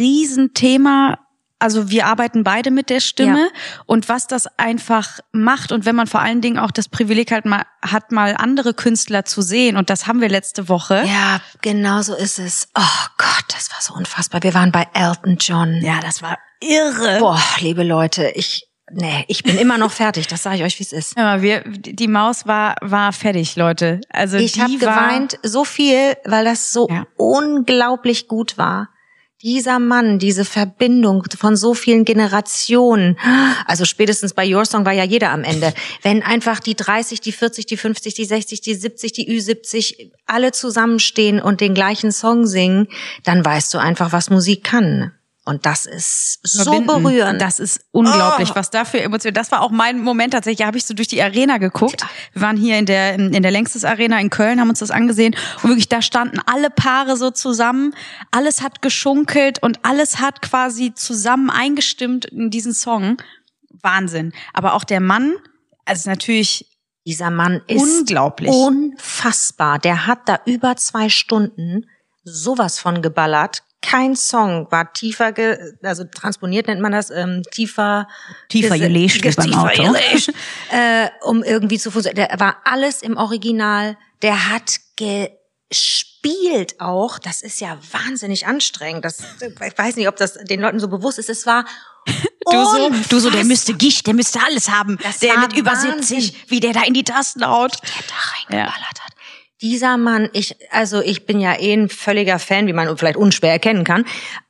[0.00, 1.18] Riesenthema.
[1.58, 3.48] Also wir arbeiten beide mit der Stimme
[3.86, 7.46] und was das einfach macht und wenn man vor allen Dingen auch das Privileg halt
[7.46, 11.02] mal hat, mal andere Künstler zu sehen und das haben wir letzte Woche.
[11.06, 12.68] Ja, genau so ist es.
[12.76, 14.42] Oh Gott, das war so unfassbar.
[14.42, 15.80] Wir waren bei Elton John.
[15.80, 17.20] Ja, das war irre.
[17.20, 20.26] Boah, liebe Leute, ich, nee, ich bin immer noch fertig.
[20.28, 21.16] Das sage ich euch, wie es ist.
[21.16, 24.00] Ja, wir, die Maus war war fertig, Leute.
[24.10, 27.06] Also Ich habe geweint so viel, weil das so Ja.
[27.16, 28.88] unglaublich gut war.
[29.42, 33.18] Dieser Mann, diese Verbindung von so vielen Generationen,
[33.66, 35.74] also spätestens bei Your Song war ja jeder am Ende.
[36.02, 40.52] Wenn einfach die 30, die 40, die 50, die 60, die 70, die Ü70 alle
[40.52, 42.88] zusammenstehen und den gleichen Song singen,
[43.24, 45.12] dann weißt du einfach, was Musik kann.
[45.48, 47.04] Und das ist so verbinden.
[47.04, 47.40] berührend.
[47.40, 48.54] Das ist unglaublich, Oh.
[48.56, 49.32] was da für Emotionen.
[49.34, 50.58] Das war auch mein Moment tatsächlich.
[50.58, 52.00] Da habe ich so durch die Arena geguckt.
[52.02, 52.08] Ja.
[52.32, 55.36] Wir waren hier in der in der Längstes Arena in Köln, haben uns das angesehen
[55.62, 57.94] und wirklich da standen alle Paare so zusammen.
[58.32, 63.16] Alles hat geschunkelt und alles hat quasi zusammen eingestimmt in diesen Song.
[63.82, 64.32] Wahnsinn.
[64.52, 65.36] Aber auch der Mann,
[65.84, 66.66] also natürlich
[67.06, 68.50] Dieser Mann ist unglaublich.
[68.50, 69.78] unfassbar.
[69.78, 71.86] Der hat da über zwei Stunden
[72.24, 73.62] sowas von geballert.
[73.86, 78.08] Kein Song war tiefer, ge also transponiert nennt man das, ähm, tiefer.
[78.48, 79.92] Tiefer gelegt beim tiefer Auto.
[79.92, 80.32] gelegt,
[80.72, 82.28] äh, um irgendwie zu funktionieren.
[82.28, 83.96] Der war alles im Original.
[84.22, 87.20] Der hat gespielt auch.
[87.20, 89.04] Das ist ja wahnsinnig anstrengend.
[89.04, 91.30] Das, ich weiß nicht, ob das den Leuten so bewusst ist.
[91.30, 91.64] Es war
[92.48, 94.98] Du so, du so, der müsste Gicht, der müsste alles haben.
[95.02, 96.20] Das der mit über Wahnsinn.
[96.20, 97.72] 70, wie der da in die Tasten haut.
[97.82, 99.15] da reingeballert hat.
[99.62, 103.52] Dieser Mann, ich, also ich bin ja eh ein völliger Fan, wie man vielleicht unschwer
[103.52, 104.04] erkennen kann.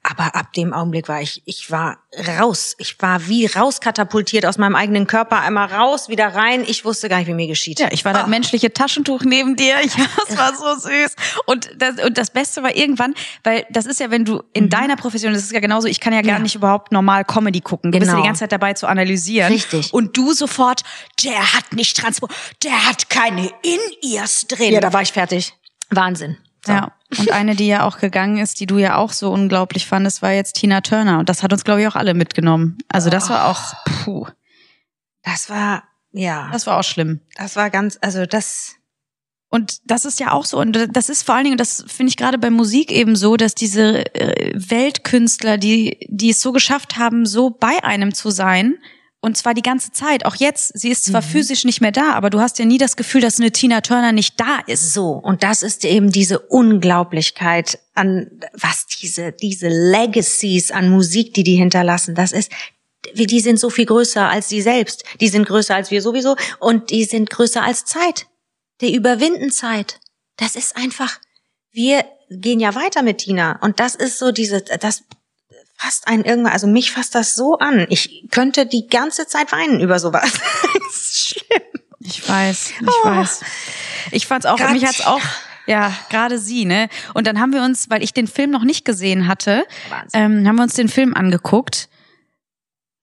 [0.08, 1.98] Aber ab dem Augenblick war ich, ich war
[2.38, 2.76] raus.
[2.78, 6.62] Ich war wie rauskatapultiert aus meinem eigenen Körper, einmal raus, wieder rein.
[6.64, 7.80] Ich wusste gar nicht, wie mir geschieht.
[7.80, 8.28] Ja, ich war das Oh.
[8.28, 9.74] menschliche Taschentuch neben dir.
[9.84, 11.16] Ja, das war so süß.
[11.46, 14.94] Und das, und das Beste war irgendwann, weil das ist ja, wenn du in deiner
[14.94, 16.36] Profession, das ist ja genauso, ich kann ja gar Mhm.
[16.36, 16.38] Ja.
[16.40, 17.90] nicht überhaupt normal Comedy gucken.
[17.90, 18.22] Du bist ja Genau.
[18.22, 19.52] die ganze Zeit dabei zu analysieren.
[19.52, 19.92] Richtig.
[19.92, 20.82] Und du sofort,
[21.24, 24.72] der hat nicht Transport, der hat keine In-Ears drin.
[24.72, 25.52] Ja, da war ich fertig.
[25.90, 26.36] Wahnsinn.
[26.64, 26.72] So.
[26.72, 26.92] Ja.
[27.18, 30.32] Und eine, die ja auch gegangen ist, die du ja auch so unglaublich fandest, war
[30.32, 31.18] jetzt Tina Turner.
[31.18, 32.78] Und das hat uns, glaube ich, auch alle mitgenommen.
[32.88, 34.26] Also das war auch, puh,
[35.22, 37.20] Das war, ja, das war auch schlimm.
[37.36, 38.74] das war ganz, also das,
[39.48, 40.58] Und das ist ja auch so.
[40.58, 43.54] Und das ist vor allen Dingen, das finde ich gerade bei Musik eben so, dass
[43.54, 48.74] diese äh, Weltkünstler, die, die es so geschafft haben, so bei einem zu sein,
[49.26, 50.24] und zwar die ganze Zeit.
[50.24, 52.96] Auch jetzt, sie ist zwar physisch nicht mehr da, aber du hast ja nie das
[52.96, 54.94] Gefühl, dass eine Tina Turner nicht da ist.
[54.94, 61.42] So, und das ist eben diese Unglaublichkeit an, was diese, diese Legacies an Musik, die
[61.42, 62.50] die hinterlassen, das ist,
[63.14, 65.04] wie- die sind so viel größer als sie selbst.
[65.20, 68.26] Die sind größer als wir sowieso und die sind größer als Zeit.
[68.80, 69.98] Die überwinden Zeit.
[70.36, 71.18] Das ist einfach,
[71.72, 75.02] wir gehen ja weiter mit Tina und das ist so diese, das
[75.76, 77.86] fasst einen irgendwann, also mich fasst das so an.
[77.90, 80.32] Ich könnte die ganze Zeit weinen über sowas.
[80.32, 81.62] das ist schlimm.
[82.00, 83.40] Ich weiß, ich weiß.
[84.12, 85.20] Ich fand's auch, Grad mich hat's auch,
[85.66, 86.88] ja, gerade sie, ne?
[87.14, 90.20] Und dann haben wir uns, weil ich den Film noch nicht gesehen hatte, Wahnsinn.
[90.20, 91.88] ähm, haben wir uns den Film angeguckt.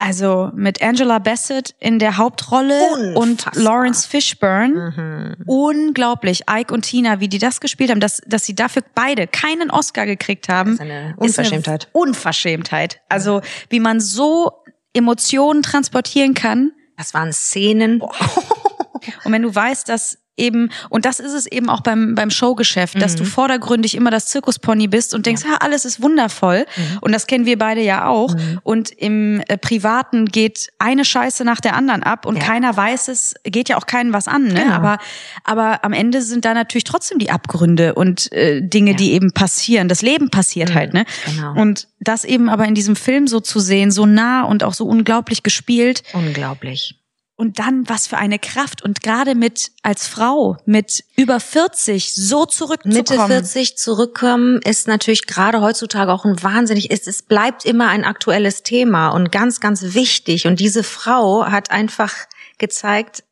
[0.06, 3.64] Also mit Angela Bassett in der Hauptrolle und Unfassbar.
[3.64, 5.38] Lawrence Fishburne.
[5.38, 5.44] Mhm.
[5.46, 6.44] Unglaublich.
[6.50, 10.06] Ike und Tina, wie die das gespielt haben, dass, dass sie dafür beide keinen Oscar
[10.06, 10.72] gekriegt haben.
[10.72, 11.84] Das ist eine Unverschämtheit.
[11.86, 13.02] Ist eine Unverschämtheit.
[13.08, 13.40] Also
[13.70, 14.52] wie man so
[14.92, 16.74] Emotionen transportieren kann.
[16.98, 18.02] Das waren Szenen.
[18.02, 23.02] Und wenn du weißt, dass eben, und das ist es eben auch beim, beim Showgeschäft,
[23.02, 23.18] dass Mhm.
[23.20, 26.66] du vordergründig immer das Zirkuspony bist und denkst, ja, alles ist wundervoll.
[26.76, 26.98] Mhm.
[27.02, 28.36] Und das kennen wir beide ja auch.
[28.64, 32.44] Und im äh, Privaten geht eine Scheiße nach der anderen ab und Ja.
[32.44, 34.48] keiner weiß es, geht ja auch keinen was an.
[34.48, 34.62] Ne?
[34.64, 34.74] Genau.
[34.74, 34.98] Aber,
[35.44, 39.88] aber am Ende sind da natürlich trotzdem die Abgründe und äh, Dinge, die eben passieren.
[39.88, 41.06] Das Leben passiert halt, ne?
[41.26, 41.54] genau.
[41.62, 44.86] Und das eben aber in diesem Film so zu sehen, so nah und auch so
[44.86, 46.04] unglaublich gespielt.
[46.14, 46.96] Unglaublich.
[47.44, 52.46] Und dann was für eine Kraft und gerade mit als Frau mit über 40 so
[52.46, 52.96] zurückzukommen.
[52.96, 58.06] Mitte 40 zurückkommen ist natürlich gerade heutzutage auch ein wahnsinnig, es, es bleibt immer ein
[58.06, 60.48] aktuelles Thema und ganz, ganz wichtig.
[60.48, 62.14] Und diese Frau hat einfach
[62.60, 63.26] gezeigt,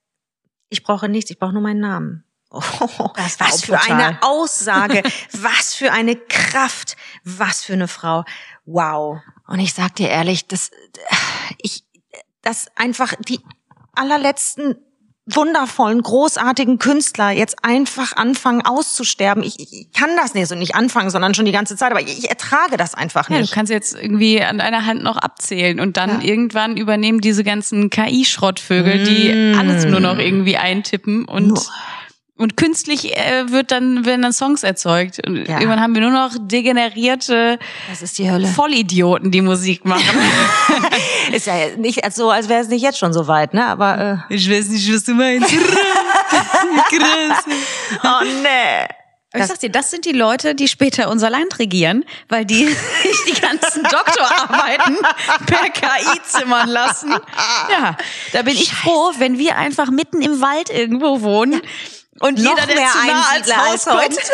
[0.67, 2.26] ich brauche nichts, ich brauche nur meinen Namen.
[2.52, 8.26] Oh, was für eine Aussage, was für eine Kraft, was für eine Frau.
[8.65, 9.21] Wow.
[9.47, 10.69] Und ich sag dir ehrlich, das,
[11.62, 11.86] ich,
[12.41, 13.39] das einfach die
[13.95, 14.75] allerletzten
[15.27, 19.43] wundervollen, großartigen Künstler jetzt einfach anfangen auszusterben.
[19.43, 22.17] Ich, ich kann das nicht so nicht anfangen, sondern schon die ganze Zeit, aber ich,
[22.17, 23.51] ich ertrage das einfach Ja, nicht.
[23.51, 27.89] du kannst jetzt irgendwie an einer Hand noch abzählen und dann irgendwann übernehmen diese ganzen
[27.91, 31.63] KI-Schrottvögel, die alles nur noch irgendwie eintippen und Nur.
[32.41, 35.56] Und künstlich äh, wird dann werden dann Songs erzeugt und Ja.
[35.60, 38.47] irgendwann haben wir nur noch degenerierte das ist die Hölle.
[38.47, 40.04] Vollidioten, die Musik machen.
[41.32, 43.65] Ist ja nicht so, als wäre es nicht jetzt schon so weit, ne?
[43.65, 45.49] Aber äh, ich weiß nicht, was du meinst.
[46.89, 47.43] Krass.
[48.04, 49.39] oh nee.
[49.39, 52.65] ich sag dir, das sind die Leute, die später unser Land regieren, weil die
[53.04, 54.97] sich die ganzen Doktorarbeiten
[55.45, 57.12] per KI zimmern lassen.
[57.71, 57.95] Ja,
[58.34, 61.62] da bin ich froh, wenn wir einfach mitten im Wald irgendwo wohnen
[62.22, 64.20] und Noch jeder, der mehr zu nah als Haus als kommt.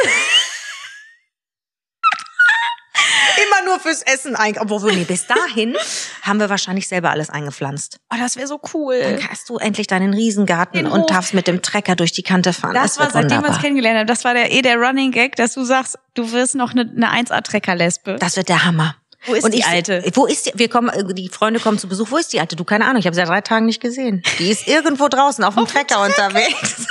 [3.38, 4.71] Immer nur fürs Essen einkaufen.
[4.71, 5.78] Obwohl, nee, bis dahin
[6.23, 8.00] haben wir wahrscheinlich selber alles eingepflanzt.
[8.12, 9.19] Oh, das wäre so Dann cool.
[9.30, 11.08] hast du endlich deinen Riesengarten Den und Hof.
[11.08, 12.73] darfst mit dem Trecker durch die Kante fahren.
[12.73, 15.36] Das, war, wird seitdem wir uns kennengelernt haben, das war der eh der Running Gag,
[15.36, 18.17] dass du sagst, du wirst noch eine, eine 1A-Trecker-Lesbe.
[18.19, 18.95] Das wird der Hammer.
[19.26, 20.04] Wo ist und die ich, Alte?
[20.13, 20.52] Wo ist die?
[20.56, 22.12] Wir kommen, die Freunde kommen zu Besuch.
[22.12, 22.56] Wo ist die Alte?
[22.56, 22.97] Du, keine Ahnung.
[23.00, 24.23] Ich habe sie seit drei Tagen nicht gesehen.
[24.39, 26.88] Die ist irgendwo draußen auf dem Trecker unterwegs.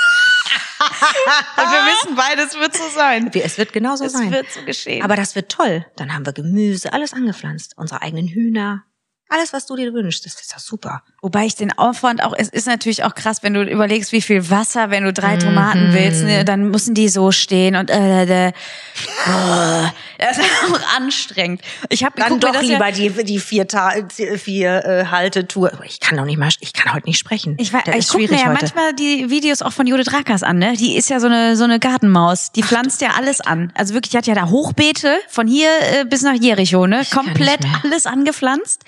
[0.79, 3.31] Und wir wissen beide, es wird so sein.
[3.35, 4.31] Es wird genauso Es sein.
[4.31, 5.03] wird so geschehen.
[5.03, 5.87] Aber das wird toll.
[5.97, 7.75] Dann haben wir Gemüse, alles angepflanzt.
[7.77, 8.85] Unsere eigenen Hühner.
[9.29, 10.27] Alles, was du dir wünschst.
[10.27, 11.03] Das ist doch super.
[11.21, 14.51] Wobei ich den Aufwand auch, es ist natürlich auch krass, wenn du überlegst, wie viel
[14.51, 15.37] Wasser, wenn du drei.
[15.37, 18.53] Tomaten willst, ne, dann müssen die so stehen und äh, äh, äh,
[20.19, 21.63] das ist auch anstrengend.
[21.89, 25.73] Ich habe Dann doch lieber die, die vier, Ta die vier äh, Haltetour.
[25.85, 27.57] Ich kann doch nicht mal, ich kann heute nicht sprechen.
[27.59, 28.61] Ich, weiß, das ich gucke mir ja heute.
[28.61, 30.75] manchmal die Videos auch von Judith Rakers an, ne?
[30.75, 32.53] Die ist ja so eine so eine Gartenmaus.
[32.53, 33.73] Die pflanzt ja alles an.
[33.75, 37.05] Also wirklich, die hat ja da Hochbeete von hier äh, bis nach Jericho, ne?
[37.11, 38.85] kann Komplett alles angepflanzt.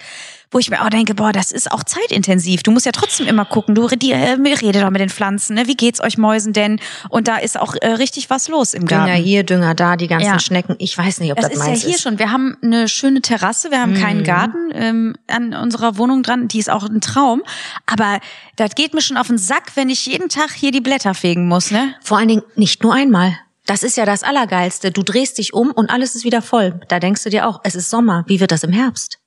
[0.51, 2.63] Wo ich mir auch denke, boah, das ist auch zeitintensiv.
[2.63, 3.75] Du musst ja trotzdem immer gucken.
[3.75, 4.33] Du die, äh,
[4.63, 5.67] rede doch mit den Pflanzen, ne?
[5.67, 6.81] Wie geht's euch Mäusen denn?
[7.11, 9.07] Und da ist auch äh, richtig was los im Garten.
[9.13, 10.39] Dünger hier, Dünger da, die ganzen Ja.
[10.39, 10.77] Schnecken.
[10.79, 12.01] Ich weiß nicht, ob Das das, ist ja meins hier ist.
[12.03, 12.19] schon.
[12.19, 14.01] Wir haben eine schöne Terrasse, wir haben Mhm.
[14.01, 16.49] keinen Garten ähm, an unserer Wohnung dran.
[16.49, 17.43] Die ist auch ein Traum.
[17.87, 18.19] Aber
[18.57, 21.47] das geht mir schon auf den Sack, wenn ich jeden Tag hier die Blätter fegen
[21.47, 21.95] muss, ne?
[22.03, 23.37] Vor allen Dingen nicht nur einmal.
[23.67, 24.91] Das ist ja das Allergeilste.
[24.93, 26.81] Du drehst dich um und alles ist wieder voll.
[26.89, 28.25] Da denkst du dir auch, es ist Sommer.
[28.27, 29.18] Wie wird das im Herbst?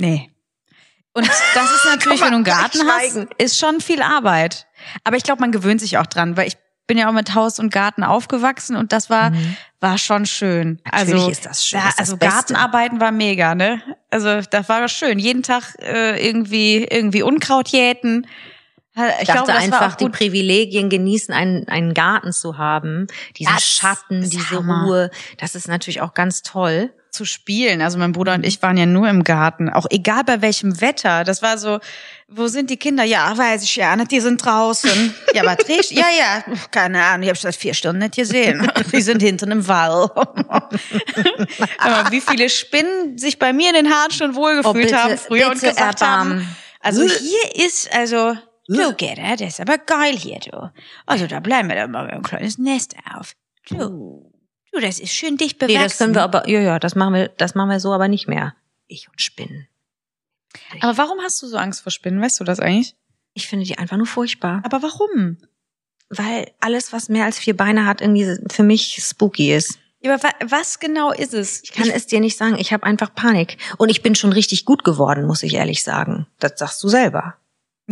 [0.00, 0.30] Nee.
[1.12, 4.66] Und das ist natürlich, wenn du einen Garten hast, ist schon viel Arbeit.
[5.04, 7.60] Aber ich glaube, man gewöhnt sich auch dran, weil ich bin ja auch mit Haus
[7.60, 9.32] und Garten aufgewachsen und das war
[9.80, 10.80] war schon schön.
[10.84, 12.34] Natürlich also, ist das schön, Ja, das das also Beste.
[12.34, 13.82] Gartenarbeiten war mega, ne?
[14.10, 15.18] Also das war schön.
[15.18, 18.26] Jeden Tag äh, irgendwie irgendwie Unkraut jäten.
[18.94, 20.08] Ich Ich dachte glaube, das war einfach, die.
[20.08, 23.06] Privilegien genießen, einen, einen Garten zu haben.
[23.38, 24.84] Diesen Das Schatten, diese Hammer.
[24.84, 25.10] Ruhe.
[25.38, 26.92] Das ist natürlich auch ganz toll.
[27.10, 27.82] Zu spielen.
[27.82, 31.24] Also mein Bruder und ich waren ja nur im Garten, auch egal bei welchem Wetter.
[31.24, 31.80] Das war so,
[32.28, 33.04] wo sind die Kinder?
[33.04, 35.14] Ja, weiß ich ja nicht, die sind draußen.
[35.34, 38.68] Ja, aber Trish, ja, ja, keine Ahnung, ich habe seit vier Stunden nicht gesehen.
[38.92, 40.10] Die sind hinten im Wall.
[41.78, 45.18] aber wie viele Spinnen sich bei mir in den Haaren schon wohlgefühlt Oh, bitte, haben
[45.18, 46.40] früher und gesagt erbarmen.
[46.40, 48.34] haben, also hier ist, also,
[48.66, 50.72] du Gerda, das ist aber geil hier, du.
[51.06, 53.34] Also da bleiben wir dann mal ein kleines Nest auf.
[53.68, 54.29] Du,
[54.72, 55.78] du, das ist schön dicht bewachsen.
[55.78, 58.08] Nee, das können wir aber, ja, ja, das machen wir, das machen wir so aber
[58.08, 58.54] nicht mehr.
[58.86, 59.68] Ich und Spinnen.
[60.80, 62.20] Aber warum hast du so Angst vor Spinnen?
[62.20, 62.94] Weißt du das eigentlich?
[63.34, 64.60] Ich finde die einfach nur furchtbar.
[64.64, 65.36] Aber warum?
[66.08, 69.78] Weil alles, was mehr als vier Beine hat, irgendwie für mich spooky ist.
[70.02, 71.62] Ja, aber wa was genau ist es?
[71.62, 72.56] Ich kann es dir nicht sagen.
[72.58, 73.58] Ich habe einfach Panik.
[73.76, 76.26] Und ich bin schon richtig gut geworden, muss ich ehrlich sagen.
[76.38, 77.36] Das sagst du selber.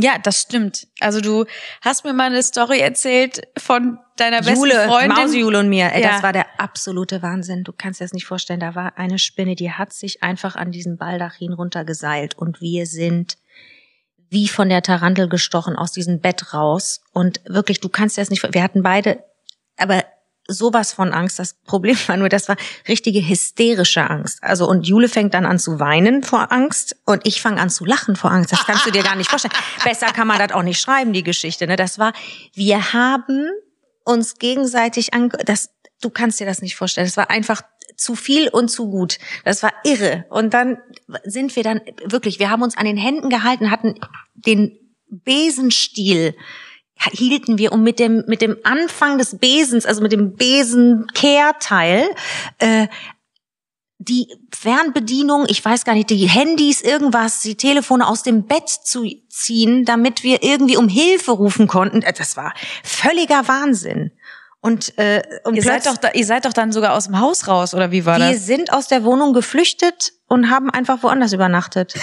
[0.00, 0.86] Ja, das stimmt.
[1.00, 1.44] Also du
[1.82, 5.24] hast mir mal eine Story erzählt von deiner besten Jule, Freundin.
[5.24, 5.92] Mausjule und mir.
[5.92, 6.12] Ey, Ja.
[6.12, 7.64] Das war der absolute Wahnsinn.
[7.64, 8.60] Du kannst dir das nicht vorstellen.
[8.60, 12.36] Da war eine Spinne, die hat sich einfach an diesen Baldachin runtergeseilt.
[12.38, 13.36] Und wir sind
[14.30, 17.00] wie von der Tarantel gestochen aus diesem Bett raus.
[17.12, 19.24] Und wirklich, du kannst dir das nicht vor- Wir hatten beide,
[19.76, 20.04] aber
[20.48, 21.38] sowas von Angst.
[21.38, 22.56] Das Problem war nur, das war
[22.88, 24.42] richtige hysterische Angst.
[24.42, 27.84] Also und Jule fängt dann an zu weinen vor Angst und ich fange an zu
[27.84, 28.50] lachen vor Angst.
[28.50, 29.54] Das kannst du dir gar nicht vorstellen.
[29.84, 31.66] Besser kann man das auch nicht schreiben, die Geschichte.
[31.66, 31.76] Ne?
[31.76, 32.12] Das war,
[32.54, 33.50] wir haben
[34.04, 37.06] uns gegenseitig an, das, du kannst dir das nicht vorstellen.
[37.06, 37.62] Das war einfach
[37.96, 39.18] zu viel und zu gut.
[39.44, 40.24] Das war irre.
[40.30, 40.78] Und dann
[41.24, 44.00] sind wir dann wirklich, wir haben uns an den Händen gehalten, hatten
[44.34, 44.78] den
[45.10, 46.34] Besenstiel
[47.12, 52.08] hielten wir um mit dem mit dem Anfang des Besens, also mit dem Besenkehrteil,
[52.58, 52.88] äh,
[53.98, 59.04] die Fernbedienung, ich weiß gar nicht, die Handys, irgendwas, die Telefone aus dem Bett zu
[59.28, 62.02] ziehen, damit wir irgendwie um Hilfe rufen konnten.
[62.02, 64.12] Äh, Das war völliger Wahnsinn.
[64.60, 67.46] Und, äh, und Ihr seid, doch da, ihr seid doch dann sogar aus dem Haus
[67.46, 68.46] raus, oder wie war wir das?
[68.46, 71.94] sind aus der Wohnung geflüchtet und haben einfach woanders übernachtet.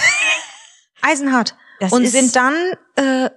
[1.02, 1.54] Eisenhart.
[1.80, 2.54] Das und sind dann
[2.96, 3.30] äh,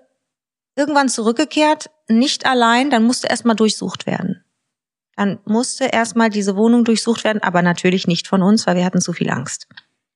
[0.79, 4.43] irgendwann zurückgekehrt, nicht allein, dann musste erstmal durchsucht werden.
[5.15, 9.01] Dann musste erstmal diese Wohnung durchsucht werden, aber natürlich nicht von uns, weil wir hatten
[9.01, 9.67] zu viel Angst.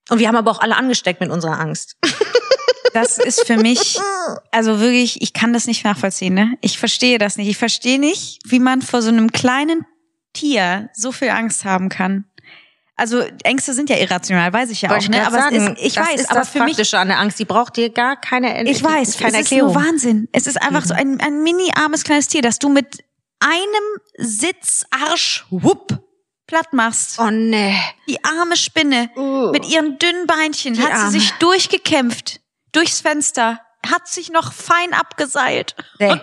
[0.10, 1.98] Und wir haben aber auch alle angesteckt mit unserer Angst.
[2.94, 4.00] Das ist für mich,
[4.52, 6.54] also wirklich, ich kann das nicht nachvollziehen, ne?
[6.62, 7.48] Ich verstehe das nicht.
[7.48, 9.84] Ich verstehe nicht, wie man vor so einem kleinen
[10.34, 12.26] Tier so viel Angst haben kann.
[12.96, 15.18] Also Ängste sind ja irrational, weiß ich ja Wollte auch, ne?
[15.18, 17.08] grad Aber sagen, es ist, ich das weiß, ist aber das für mich Praktische an
[17.08, 17.40] der Angst.
[17.40, 20.30] Die braucht dir gar keine Ich weiß, keine es ist nur Wahnsinn.
[20.32, 23.04] Es ist einfach so ein, ein mini armes kleines Tier, das du mit
[23.40, 23.84] einem
[24.18, 26.00] Sitzarsch wupp
[26.48, 27.20] platt machst.
[27.20, 27.76] Oh nee.
[28.08, 29.52] Die arme Spinne Uh.
[29.52, 31.10] mit ihren dünnen Beinchen Die hat Arme.
[31.12, 32.42] sie sich durchgekämpft
[32.74, 35.76] durchs Fenster, hat sich noch fein abgeseilt.
[36.00, 36.22] Nee,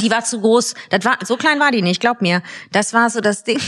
[0.00, 0.74] die war zu groß.
[0.90, 2.42] Das war, so klein war die nicht, glaub mir.
[2.72, 3.60] Das war so das Ding,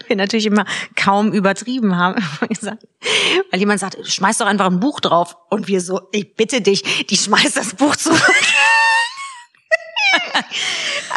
[0.06, 0.64] wir natürlich immer
[0.96, 2.22] kaum übertrieben haben.
[3.50, 5.36] Weil jemand sagt, schmeiß doch einfach ein Buch drauf.
[5.50, 8.20] Und wir so, ich bitte dich, die schmeißt das Buch zurück.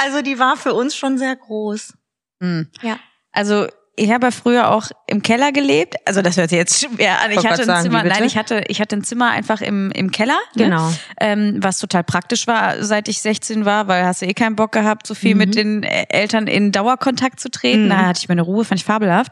[0.03, 1.93] also die war für uns schon sehr groß.
[2.41, 2.69] Hm.
[2.81, 2.99] Ja.
[3.31, 5.95] Also ich habe ja früher auch im Keller gelebt.
[6.05, 7.31] Also das hört sich jetzt schwer an.
[7.31, 10.11] Ich hatte ein sagen, Zimmer, nein, ich hatte, ich hatte ein Zimmer einfach im, im
[10.11, 10.37] Keller.
[10.55, 10.65] Ne?
[10.65, 10.93] Genau.
[11.19, 14.71] Ähm, was total praktisch war, seit ich 16 war, weil hast du eh keinen Bock
[14.71, 17.85] gehabt, so viel mit den äh, Eltern in Dauerkontakt zu treten.
[17.85, 17.89] Mhm.
[17.89, 19.31] Da hatte ich meine Ruhe, fand ich fabelhaft.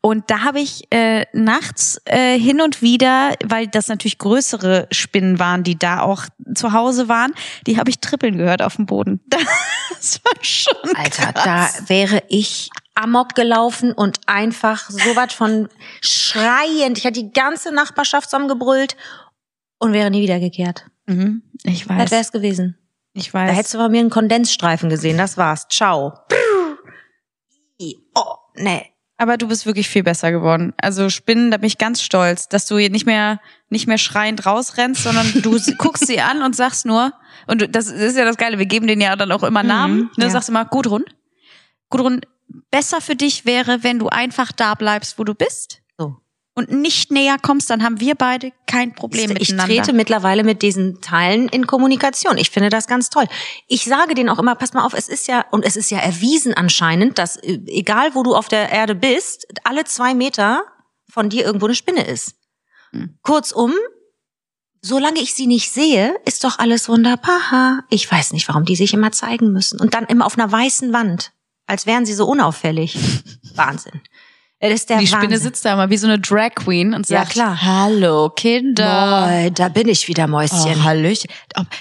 [0.00, 5.38] Und da habe ich äh, nachts äh, hin und wieder, weil das natürlich größere Spinnen
[5.38, 7.32] waren, die da auch zu Hause waren,
[7.66, 9.20] die habe ich trippeln gehört auf dem Boden.
[9.94, 11.74] Das war schon Alter, krass.
[11.76, 15.68] da wäre ich amok gelaufen und einfach so was von
[16.00, 16.98] schreiend.
[16.98, 18.96] Ich hatte die ganze Nachbarschaft zusammengebrüllt
[19.78, 20.86] und wäre nie wiedergekehrt.
[21.06, 22.10] Mhm, ich Das weiß.
[22.10, 22.78] wäre es gewesen.
[23.14, 23.56] Ich Da weiß.
[23.56, 25.18] hättest du von mir einen Kondensstreifen gesehen.
[25.18, 25.66] Das war's.
[25.68, 26.14] Ciao.
[28.14, 28.86] Oh, nee.
[29.18, 30.72] Aber du bist wirklich viel besser geworden.
[30.78, 34.46] Also Spinnen, da bin ich ganz stolz, dass du hier nicht mehr nicht mehr schreiend
[34.46, 37.12] rausrennst, sondern du guckst sie an und sagst nur
[37.46, 39.96] und du, das ist ja das Geile, wir geben denen ja dann auch immer Namen,
[40.00, 40.30] Mhm, ne, ja.
[40.30, 41.04] sagst immer Gudrun.
[41.88, 42.22] Gudrun,
[42.70, 46.16] besser für dich wäre, wenn du einfach da bleibst, wo du bist So.
[46.54, 49.74] und nicht näher kommst, dann haben wir beide kein Problem Ich miteinander.
[49.74, 52.38] trete mittlerweile mit diesen Teilen in Kommunikation.
[52.38, 53.26] Ich finde das ganz toll.
[53.68, 55.98] Ich sage denen auch immer, pass mal auf, es ist ja, und es ist ja
[55.98, 60.62] erwiesen anscheinend, dass äh, egal wo du auf der Erde bist, alle zwei Meter
[61.10, 62.34] von dir irgendwo eine Spinne ist.
[62.92, 63.18] Hm.
[63.22, 63.72] Kurzum,
[64.80, 67.84] solange ich sie nicht sehe, ist doch alles wunderbar.
[67.90, 69.80] Ich weiß nicht, warum die sich immer zeigen müssen.
[69.80, 71.32] Und dann immer auf einer weißen Wand,
[71.66, 72.96] als wären sie so unauffällig.
[73.54, 74.00] Wahnsinn.
[74.60, 75.40] Das ist der die Spinne Wahnsinn.
[75.40, 77.60] sitzt da immer wie so eine Drag Queen und Ja, sagt, klar.
[77.62, 79.28] hallo Kinder.
[79.28, 80.56] Boah, da bin ich wieder, Mäuschen.
[80.78, 81.28] Oh, Hallöchen.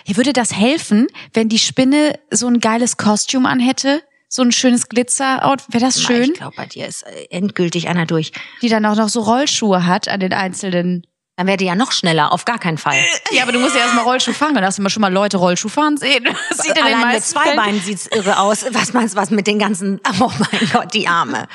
[0.07, 4.01] Würde das helfen, wenn die Spinne so ein geiles Kostüm anhätte?
[4.33, 5.73] So ein schönes Glitzer-Outfit.
[5.73, 6.31] Wäre das schön?
[6.31, 8.31] Ich glaube, bei dir ist äh, endgültig einer durch.
[8.61, 11.05] Die dann auch noch so Rollschuhe hat an den einzelnen.
[11.37, 13.03] Dann wäre die ja noch schneller, auf gar keinen Fall.
[13.31, 14.53] Ja, aber du musst ja erstmal Rollschuh fahren.
[14.53, 16.25] Dann hast du mal schon mal Leute Rollschuh fahren sehen.
[16.49, 18.65] Das sieht in den Allein mit zwei Fällen- Beinen sieht's irre aus.
[18.73, 21.47] Was meinst du, was mit den ganzen, oh mein Gott, die Arme.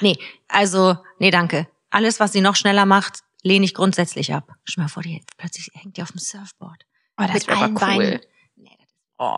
[0.00, 0.16] Nee,
[0.48, 1.68] also, nee, danke.
[1.90, 4.50] Alles, was sie noch schneller macht, lehne ich grundsätzlich ab.
[4.64, 6.84] Schau mal vor, die plötzlich hängt die auf dem Surfboard.
[7.20, 7.74] Oh, das wäre cool.
[7.74, 8.20] Beinen.
[9.18, 9.36] Oh.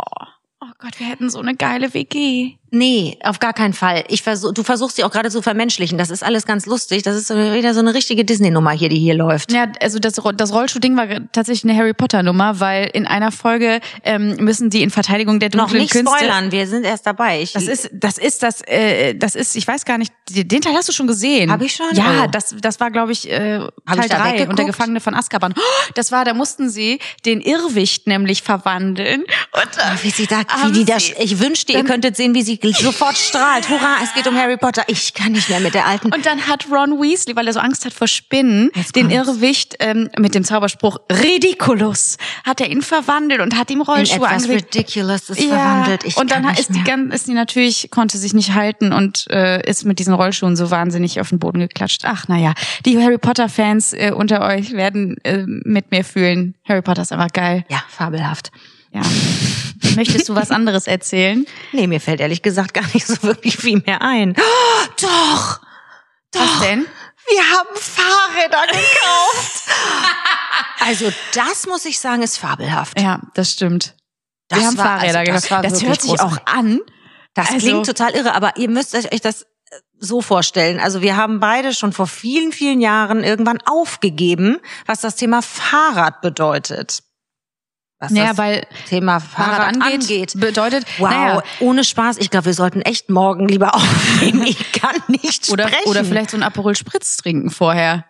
[0.61, 2.57] oh Gott, wir hätten so eine geile WG.
[2.73, 4.05] Nee, auf gar keinen Fall.
[4.09, 5.99] Ich versuch, du versuchst sie auch gerade zu vermenschlichen.
[5.99, 7.03] Das ist alles ganz lustig.
[7.03, 9.51] Das ist wieder so eine richtige Disney-Nummer hier, die hier läuft.
[9.53, 14.37] Ja, also das, das Rollschuh-Ding war tatsächlich eine Harry Potter-Nummer, weil in einer Folge ähm,
[14.37, 16.15] müssen die in Verteidigung der Noch dunklen nicht Künste.
[16.17, 17.43] spoilern, wir sind erst dabei.
[17.43, 20.75] Ich, Das ist, das ist das, äh, das ist, ich weiß gar nicht, den Teil
[20.75, 21.51] hast du schon gesehen.
[21.51, 21.87] Hab ich schon?
[21.95, 22.27] Ja, Oh.
[22.31, 24.51] das, das war, glaube ich, äh, Hab Teil ich da drei weggeguckt?
[24.51, 25.55] und der Gefangene von Azkaban.
[25.57, 29.23] Oh, das war, da mussten sie den Irrwicht nämlich verwandeln.
[29.23, 32.60] Und, äh, Wie sie da, wie die da, ich wünschte, ihr könntet sehen, wie sie
[32.63, 33.69] sofort strahlt.
[33.69, 34.85] Hurra, es geht um Harry Potter.
[34.87, 36.13] Ich kann nicht mehr mit der alten.
[36.13, 39.11] und dann hat Ron Weasley, weil er so Angst hat vor Spinnen, den.
[39.11, 44.27] Irrwicht ähm, mit dem Zauberspruch Ridiculous, hat er ihn verwandelt und hat ihm in Rollschuhe
[44.27, 44.75] etwas angelegt.
[44.75, 46.05] Ridiculous ist verwandelt.
[46.05, 47.15] Ich und dann ist die, mehr.
[47.15, 51.21] ist die natürlich, konnte sich nicht halten und äh, ist mit diesen Rollschuhen so wahnsinnig
[51.21, 52.03] auf den Boden geklatscht.
[52.05, 56.55] Ach naja, die Harry Potter-Fans äh, unter euch werden äh, mit mir fühlen.
[56.69, 57.65] Harry Potter ist einfach geil.
[57.69, 58.51] Ja, fabelhaft.
[58.93, 59.03] Ja.
[59.97, 61.47] Möchtest du was anderes erzählen?
[61.73, 64.35] Nee, mir fällt ehrlich gesagt gar nicht so wirklich viel mehr ein.
[64.39, 65.61] Oh, doch!
[66.33, 66.87] Was denn?
[67.29, 69.63] Wir haben Fahrräder gekauft.
[70.81, 73.01] also, das muss ich sagen, ist fabelhaft.
[73.01, 73.95] Ja, das stimmt.
[74.49, 75.65] Das Wir haben war- Fahrräder also, das gekauft.
[75.65, 76.55] Das, wirklich hört sich auch großartig.
[76.55, 76.81] an.
[77.35, 79.47] Das Also- klingt total irre, aber ihr müsst euch das äh,
[79.99, 80.81] so vorstellen.
[80.81, 86.21] Also wir haben beide schon vor vielen, vielen Jahren irgendwann aufgegeben, was das Thema Fahrrad
[86.23, 87.03] bedeutet.
[88.01, 90.33] Was Naja, das weil Thema Fahrrad, angeht.
[90.41, 92.17] bedeutet, Wow, naja, ohne Spaß.
[92.19, 94.43] Ich glaube, wir sollten echt morgen lieber aufnehmen.
[94.47, 95.89] Ich kann nicht oder, sprechen.
[95.89, 98.07] oder vielleicht so ein Aperol Spritz trinken vorher.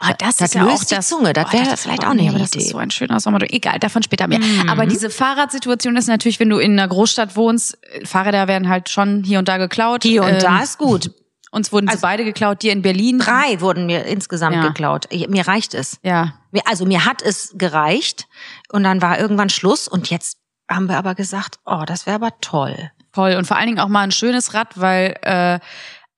[0.00, 1.32] Ah, das, das ist ja auch die das, Zunge.
[1.32, 3.38] Das Oh, wäre ist vielleicht auch nee, aber Das ist so ein schöner Sommer.
[3.50, 4.38] Egal, davon später mehr.
[4.40, 4.68] Mhm.
[4.68, 8.88] Aber diese Fahrradsituation ist natürlich, wenn du in einer Großstadt wohnst, äh, Fahrräder werden halt
[8.90, 10.02] schon hier und da geklaut.
[10.02, 11.12] Hier und Ähm, da ist gut.
[11.52, 12.62] Uns wurden sie beide geklaut.
[12.62, 13.18] Dir in Berlin.
[13.18, 14.62] Drei wurden mir insgesamt Ja.
[14.68, 15.08] geklaut.
[15.28, 15.98] Mir reicht es.
[16.02, 16.34] Ja.
[16.64, 18.26] Also mir hat es gereicht
[18.72, 20.38] und dann war irgendwann Schluss und jetzt
[20.70, 22.90] haben wir aber gesagt, oh, das wäre aber toll.
[23.12, 23.34] Voll.
[23.34, 25.58] Und vor allen Dingen auch mal ein schönes Rad, weil äh,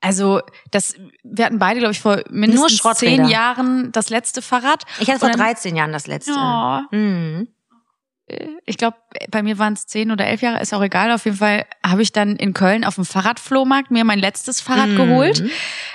[0.02, 4.82] also das, wir hatten beide, glaube ich, vor mindestens zehn Jahren das letzte Fahrrad.
[5.00, 6.32] Ich hatte vor dann- 13 Jahren das letzte.
[6.32, 6.86] Ja.
[6.90, 7.48] Mhm.
[8.66, 8.96] Ich glaube,
[9.30, 11.10] bei mir waren es zehn oder elf Jahre, ist auch egal.
[11.12, 14.90] Auf jeden Fall habe ich dann in Köln auf dem Fahrradflohmarkt mir mein letztes Fahrrad
[14.90, 14.96] Mhm.
[14.96, 15.44] geholt.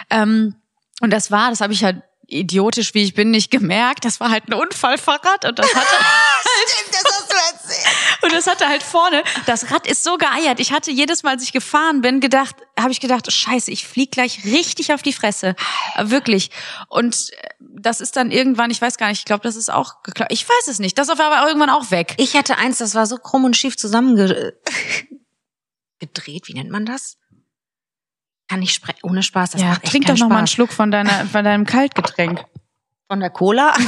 [0.09, 0.55] Ähm,
[1.01, 4.05] und das war, das habe ich halt idiotisch, wie ich bin, nicht gemerkt.
[4.05, 5.87] Das war halt ein Unfallfahrrad und das hatte
[6.91, 7.95] Das hast du erzählt.
[8.21, 9.23] und das hatte halt vorne.
[9.45, 10.59] Das Rad ist so geeiert.
[10.59, 14.11] Ich hatte jedes Mal, als ich gefahren bin, gedacht, habe ich gedacht, Scheiße, ich flieg
[14.11, 15.55] gleich richtig auf die Fresse,
[15.97, 16.51] wirklich.
[16.89, 20.03] Und äh, das ist dann irgendwann, ich weiß gar nicht, ich glaube, das ist auch
[20.03, 20.31] geklaut.
[20.31, 20.97] Ich weiß es nicht.
[20.97, 22.15] Das ist aber irgendwann auch weg.
[22.17, 24.57] Ich hatte eins, das war so krumm und schief zusammengedreht.
[26.47, 27.17] Wie nennt man das?
[28.47, 28.99] Kann ich sprechen.
[29.03, 29.51] Ohne Spaß.
[29.51, 30.47] Das ja, macht trink doch noch mal einen.
[30.47, 32.43] Schluck von deiner, von deinem Kaltgetränk.
[33.09, 33.73] Von der Cola?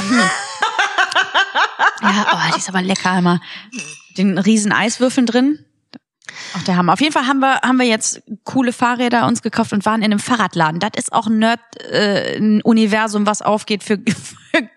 [2.02, 3.40] Ja, oh, die ist aber lecker immer.
[4.16, 5.64] Den riesen Eiswürfeln drin.
[6.56, 6.92] Auch der Hammer.
[6.94, 10.06] Auf jeden Fall haben wir, haben wir jetzt coole Fahrräder uns gekauft und waren in
[10.12, 10.80] einem Fahrradladen.
[10.80, 13.98] Das ist auch ein Nerd, äh, ein Universum, was aufgeht für,
[14.52, 14.68] für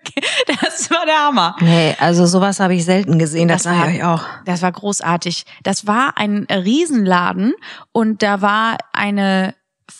[0.60, 1.56] das war der Hammer.
[1.60, 3.48] nee, also sowas habe ich selten gesehen.
[3.48, 4.24] Das, Das war- ich euch auch.
[4.44, 5.44] Das war großartig.
[5.62, 7.54] Das war ein Riesenladen
[7.92, 9.54] und da war eine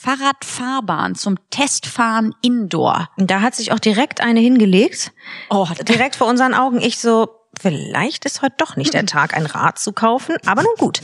[0.05, 3.09] Fahrradfahrbahn zum Testfahren Indoor.
[3.17, 5.13] Und da hat sich auch direkt eine hingelegt.
[5.49, 6.79] Oh, Direkt vor unseren Augen.
[6.83, 10.37] Ich so, vielleicht ist heute doch nicht der Tag, ein Rad zu kaufen.
[10.45, 11.01] Aber nun gut.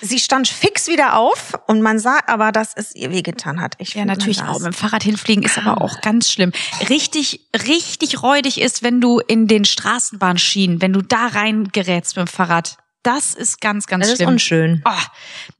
[0.00, 3.74] Sie stand fix wieder auf und man sah aber, dass es ihr wehgetan hat.
[3.78, 4.58] Ich Ja, natürlich auch.
[4.60, 6.52] Mit dem Fahrrad hinfliegen ist aber auch ganz schlimm.
[6.88, 12.30] Richtig, richtig räudig ist, wenn du in den Straßenbahnschienen, wenn du da reingerätst mit dem
[12.30, 12.78] Fahrrad.
[13.08, 14.28] Das ist ganz, ganz Das ist schlimm.
[14.28, 14.82] unschön.
[14.84, 14.90] Oh.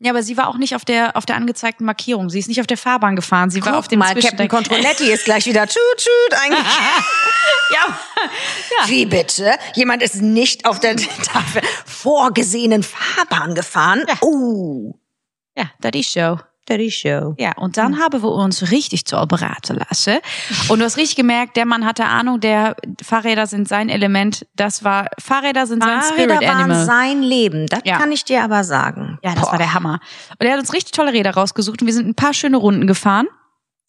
[0.01, 2.28] Ja, aber sie war auch nicht auf der, auf der angezeigten Markierung.
[2.28, 3.49] Sie ist nicht auf der Fahrbahn gefahren.
[3.49, 4.49] Sie war Guck auf dem mal, Captain.
[4.49, 6.61] Controletti ist gleich wieder tschut, tschut, eigentlich.
[7.70, 7.99] Ja,
[8.86, 9.53] Wie bitte?
[9.74, 14.05] Jemand ist nicht auf der dafür vorgesehenen Fahrbahn gefahren?
[14.22, 14.94] Uh,
[15.57, 16.38] ja, das ist so.
[16.68, 17.34] Daddy Show.
[17.38, 20.18] Ja, und dann haben wir uns richtig zu beraten lassen.
[20.68, 24.46] Und du hast richtig gemerkt, der Mann hatte Ahnung, der Fahrräder sind sein Element.
[24.56, 26.84] Das war, Fahrräder sind sein Fahrräder Spirit waren Animal.
[26.84, 27.66] sein Leben.
[27.66, 27.98] Das Ja.
[27.98, 29.18] kann ich dir aber sagen.
[29.22, 29.52] Ja, das Boah.
[29.52, 30.00] war der Hammer.
[30.38, 32.86] Und er hat uns richtig tolle Räder rausgesucht und wir sind ein paar schöne Runden
[32.86, 33.26] gefahren.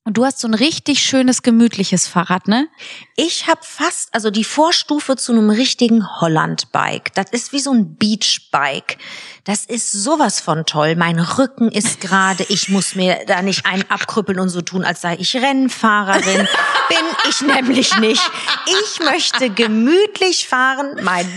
[0.06, 2.68] Und du hast so ein richtig schönes, gemütliches Fahrrad, ne?
[3.16, 7.14] Ich habe fast, also die Vorstufe zu einem richtigen Holland-Bike.
[7.14, 8.98] Das ist wie so ein Beach-Bike.
[9.44, 10.96] Das ist sowas von toll.
[10.96, 15.02] Mein Rücken ist gerade, ich muss mir da nicht einen abkrüppeln und so tun, als
[15.02, 16.48] sei ich Rennfahrerin.
[16.90, 18.32] Bin ich nämlich nicht.
[18.66, 20.98] Ich möchte gemütlich fahren.
[21.04, 21.28] Mein,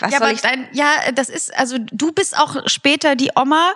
[0.00, 3.30] was ja, soll aber ich dein, ja, das ist, also du bist auch später die
[3.36, 3.72] Oma,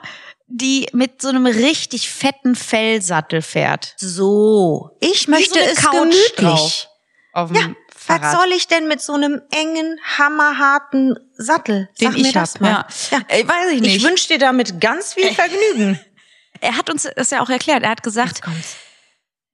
[0.47, 3.95] die mit so einem richtig fetten Fellsattel fährt.
[3.97, 4.91] so?
[5.01, 6.35] Ich möchte eine es Couch gemütlich.
[6.37, 6.89] drauf.
[7.35, 8.23] Auf dem Ja, Fahrrad.
[8.23, 11.89] was soll ich denn mit so einem engen, hammerharten Sattel?
[12.01, 12.87] Den Sag mir ich das hab, mal.
[13.11, 13.19] ja.
[13.29, 13.97] Äh, weiß ich nicht.
[13.97, 15.99] Ich wünsche dir damit ganz viel Vergnügen.
[16.61, 17.83] er hat uns das ja auch erklärt.
[17.83, 18.41] Er hat gesagt.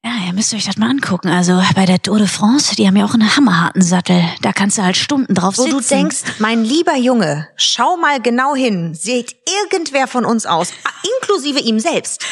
[0.04, 1.28] Ja, ihr müsst euch das mal angucken.
[1.28, 4.22] Also bei der Tour de France, die haben ja auch einen hammerharten Sattel.
[4.42, 5.76] Da kannst du halt Stunden drauf Wo sitzen.
[5.78, 8.94] du denkst, mein lieber Junge, schau mal genau hin.
[8.94, 10.72] Sieht irgendwer von uns aus,
[11.20, 12.24] inklusive ihm selbst,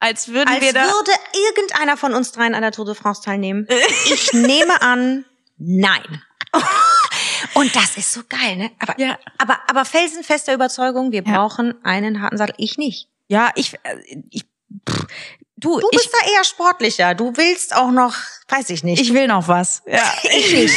[0.00, 0.82] als würden als wir da.
[0.84, 1.10] würde
[1.54, 3.66] irgendeiner von uns dreien an der Tour de France teilnehmen?
[4.06, 5.24] Ich nehme an,
[5.58, 6.22] nein.
[7.54, 8.70] Und das ist so geil, ne?
[8.78, 9.18] Aber, Ja.
[9.38, 11.32] aber, aber felsenfester Überzeugung, wir Ja.
[11.36, 12.54] brauchen einen harten Sattel.
[12.58, 13.08] Ich nicht.
[13.28, 13.96] Ja, ich, äh,
[14.30, 14.44] ich
[14.88, 15.06] pff,
[15.58, 17.14] du, Du ich, bist da eher sportlicher.
[17.14, 18.14] Du willst auch noch,
[18.48, 19.00] weiß ich nicht.
[19.02, 19.82] ich will noch was.
[19.86, 20.02] Ja.
[20.30, 20.76] Ich nicht.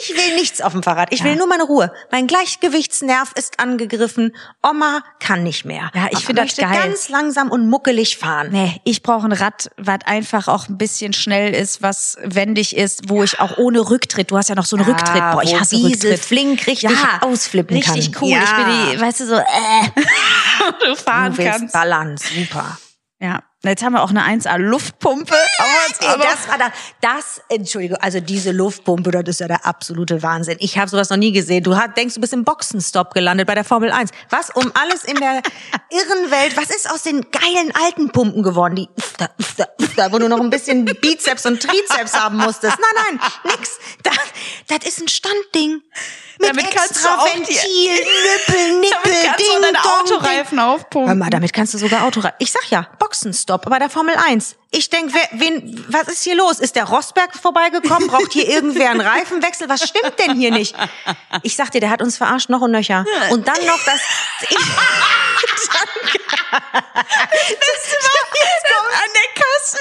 [0.00, 1.12] Ich will nichts auf dem Fahrrad.
[1.12, 1.90] Ich will nur meine Ruhe.
[2.12, 4.36] Mein Gleichgewichtsnerv ist angegriffen.
[4.62, 5.90] Oma kann nicht mehr.
[5.94, 6.68] Ja, ich Oma find das geil.
[6.82, 8.48] ganz langsam und muckelig fahren.
[8.52, 13.08] Nee, ich brauche ein Rad, was einfach auch ein bisschen schnell ist, was wendig ist,
[13.08, 15.76] wo ich auch ohne Rücktritt, du hast ja noch so einen Rücktritt, boah, ich hasse
[15.76, 16.20] Wiesel Rücktritt.
[16.20, 16.90] flink richtig
[17.22, 17.94] ausflippen kann.
[17.94, 18.28] Richtig cool.
[18.30, 18.42] Ja.
[18.44, 19.44] Ich bin die, weißt du, so, äh,
[20.86, 21.72] du fahren Du willst kannst.
[21.72, 22.78] Balance, super.
[23.20, 23.42] Ja.
[23.64, 25.34] Jetzt haben wir auch eine 1A Luftpumpe.
[25.58, 25.68] Aber
[26.00, 30.22] Ey, aber- das war da, das, Entschuldigung, also diese Luftpumpe, das ist ja der absolute
[30.22, 30.58] Wahnsinn.
[30.60, 31.64] Ich habe sowas noch nie gesehen.
[31.64, 34.10] Du denkst, du bist im Boxenstopp gelandet bei der Formel 1.
[34.30, 35.42] Was um alles in der
[35.90, 38.76] irren Welt, was ist aus den geilen alten Pumpen geworden?
[38.76, 42.76] Die da, da, da, wo du noch ein bisschen Bizeps und Trizeps haben musstest.
[42.78, 43.72] Nein, nein, nix.
[44.04, 44.14] Das,
[44.68, 45.82] das ist ein Standding.
[46.40, 49.78] Mit Damit kannst extra du auch Ventil, die- Nippel, Nippel, Damit kannst Ding, du deine
[49.84, 50.58] Autoreifen Ding.
[50.60, 51.18] Hör aufpumpen.
[51.18, 52.36] mal, damit kannst du sogar Autoreifen.
[52.38, 54.56] Ich sag ja, Boxenstopp bei der Formel 1.
[54.70, 56.58] Ich denk, wer, wen, was ist hier los?
[56.58, 58.08] Ist der Rosberg vorbeigekommen?
[58.08, 59.68] Braucht hier irgendwer einen Reifenwechsel?
[59.68, 60.74] Was stimmt denn hier nicht?
[61.42, 63.06] Ich sag dir, der hat uns verarscht noch und nöcher.
[63.30, 64.00] Und dann noch das.
[64.42, 64.56] Ich,
[68.98, 69.78] an der Kasse.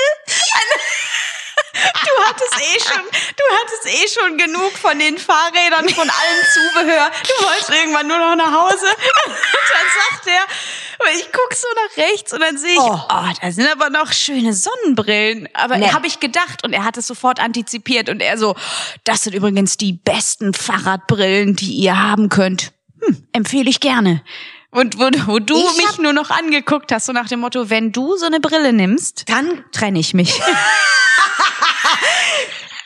[2.05, 7.11] Du hattest eh schon, du hattest eh schon genug von den Fahrrädern, von allem Zubehör.
[7.23, 8.87] Du wolltest irgendwann nur noch nach Hause.
[9.25, 9.35] Und
[9.73, 10.45] dann sagt er,
[10.99, 12.99] und ich guck so nach rechts und dann sehe ich, oh.
[13.09, 13.25] Oh.
[13.41, 15.47] da sind aber noch schöne Sonnenbrillen.
[15.53, 15.91] Aber Nee.
[15.91, 18.55] habe ich gedacht und er hat es sofort antizipiert und er so,
[19.03, 22.71] das sind übrigens die besten Fahrradbrillen, die ihr haben könnt.
[23.01, 24.23] Hm, empfehle ich gerne.
[24.69, 27.91] Und wo, wo du Ich mich nur noch angeguckt hast, so nach dem Motto, wenn
[27.91, 30.39] du so eine Brille nimmst, dann trenne ich mich.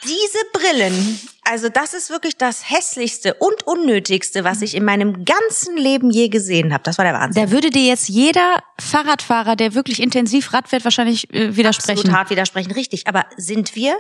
[0.04, 5.78] diese Brillen, also das ist wirklich das hässlichste und unnötigste, was ich in meinem ganzen
[5.78, 6.84] Leben je gesehen habe.
[6.84, 7.44] Das war der Wahnsinn.
[7.44, 12.00] Da würde dir jetzt jeder Fahrradfahrer, der wirklich intensiv Rad fährt, wahrscheinlich äh, widersprechen.
[12.00, 13.08] Absolut hart widersprechen, richtig.
[13.08, 13.98] Aber sind wir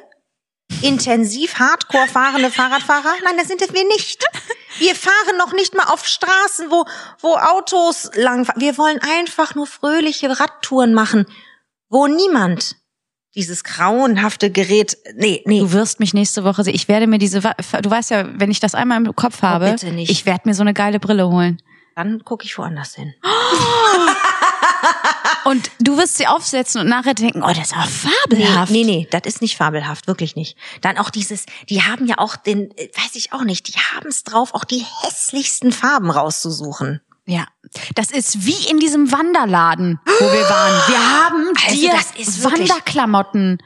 [0.82, 3.14] intensiv hardcore fahrende Fahrradfahrer?
[3.24, 4.26] Nein, das sind wir nicht.
[4.80, 6.86] Wir fahren noch nicht mal auf Straßen, wo,
[7.20, 8.62] wo Autos langfahren.
[8.62, 11.26] Wir wollen einfach nur fröhliche Radtouren machen,
[11.90, 12.81] wo niemand
[13.36, 16.76] dieses grauenhafte Gerät, nee, nee, Du wirst mich nächste Woche sehen.
[16.76, 19.72] Ich werde mir diese, du weißt ja, wenn ich das einmal im Kopf habe, Oh,
[19.72, 20.10] bitte nicht.
[20.12, 21.62] ich werde mir so eine geile Brille holen.
[21.96, 23.14] dann gucke ich woanders hin.
[25.44, 28.72] Und du wirst sie aufsetzen und nachher denken, oh, das ist aber fabelhaft.
[28.72, 30.56] Nee, nee, das ist nicht fabelhaft, wirklich nicht.
[30.82, 34.08] Dann auch dieses, die haben ja auch den, äh, weiß ich auch nicht, die haben
[34.08, 37.02] es drauf, auch die hässlichsten Farben rauszusuchen.
[37.28, 37.46] Ja,
[37.96, 40.82] das ist wie in diesem Wanderladen, wo wir waren.
[40.88, 43.60] Wir haben Also, dir Wanderklamotten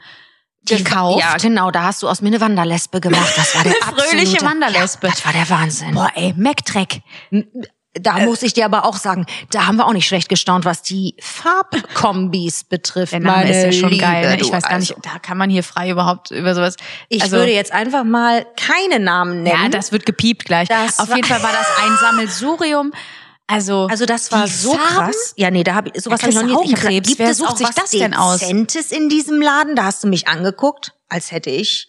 [0.66, 1.20] gekauft.
[1.20, 3.32] Ja, genau, da hast du aus mir eine Wanderlesbe gemacht.
[3.36, 5.06] Das war der Eine fröhliche absolute- Wanderlesbe.
[5.06, 5.94] Ja, das war der Wahnsinn.
[5.94, 7.00] Boah, ey, Mac-Track.
[7.98, 10.82] Da muss ich dir aber auch sagen, da haben wir auch nicht schlecht gestaunt, was
[10.82, 13.12] die Farbkombis betrifft.
[13.12, 14.36] Der Name meine ist ja schon Liebe, geil.
[14.36, 14.42] Ne?
[14.42, 16.76] Ich weiß gar nicht, Also, da kann man hier frei überhaupt über sowas.
[17.08, 19.62] Ich also, würde jetzt einfach mal keine Namen nennen.
[19.62, 20.68] Ja, das wird gepiept gleich.
[20.68, 22.92] Das Auf jeden Fall war das ein Sammelsurium.
[23.48, 24.84] Also, Also das war so Farben?
[25.12, 25.32] krass.
[25.36, 26.72] Ja, nee, da habe ich sowas Da habe ich noch nie.
[26.72, 28.40] Ich hab gibt Wer es sucht auch sich was das denn aus?
[28.40, 29.76] Dezentes in diesem Laden?
[29.76, 31.88] Da hast du mich angeguckt, als hätte ich.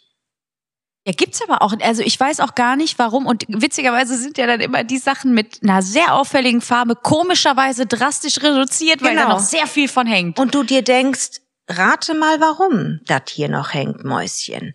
[1.07, 1.73] Ja, gibt's aber auch.
[1.81, 3.25] Also ich weiß auch gar nicht, warum.
[3.25, 8.43] Und witzigerweise sind ja dann immer die Sachen mit einer sehr auffälligen Farbe komischerweise drastisch
[8.43, 9.35] reduziert, weil da Genau.
[9.35, 10.37] noch sehr viel von hängt.
[10.37, 11.39] Und du dir denkst,
[11.69, 14.73] rate mal, warum das hier noch hängt, Mäuschen.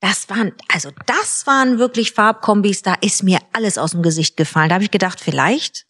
[0.00, 4.68] Das waren, also das waren wirklich Farbkombis, da ist mir alles aus dem Gesicht gefallen.
[4.68, 5.86] Da habe ich gedacht, vielleicht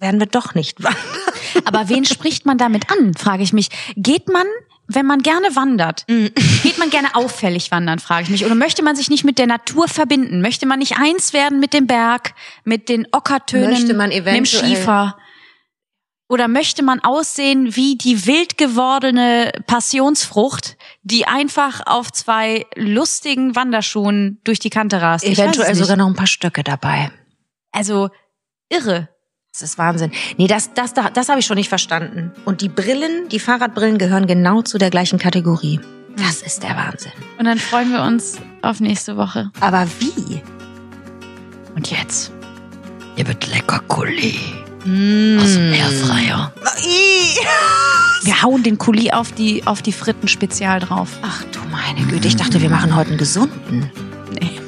[0.00, 1.02] werden wir doch nicht wandern.
[1.64, 3.68] Aber wen spricht man damit an, frage ich mich.
[3.96, 4.46] Geht man,
[4.86, 6.30] wenn man gerne wandert, Mhm.
[6.62, 8.44] geht man gerne auffällig wandern, frage ich mich.
[8.44, 10.40] Oder möchte man sich nicht mit der Natur verbinden?
[10.40, 12.34] Möchte man nicht eins werden mit dem Berg,
[12.64, 15.16] mit den Ockertönen, Möchte man mit dem Schiefer?
[16.28, 24.40] Oder möchte man aussehen wie die wild gewordene Passionsfrucht, die einfach auf zwei lustigen Wanderschuhen
[24.44, 25.24] durch die Kante rast?
[25.24, 27.10] Eventuell sogar noch ein paar Stöcke dabei.
[27.72, 28.10] Also
[28.68, 29.08] irre.
[29.52, 30.12] Das ist Wahnsinn.
[30.38, 32.30] Nee, das, das, das, das habe ich schon nicht verstanden.
[32.44, 35.80] Und die Brillen, die Fahrradbrillen gehören genau zu der gleichen Kategorie.
[36.16, 37.10] Das ist der Wahnsinn.
[37.38, 39.50] Und dann freuen wir uns auf nächste Woche.
[39.60, 40.40] Aber wie?
[41.74, 42.30] Und jetzt?
[43.16, 44.38] Hier wird lecker Kuli
[44.84, 45.38] Mm.
[45.38, 46.54] aus dem Airfryer.
[48.22, 51.18] Wir hauen den Kuli auf die, auf die Fritten spezial drauf.
[51.20, 53.90] Ach du meine Güte, ich dachte, wir machen heute einen gesunden.
[54.32, 54.58] Nee,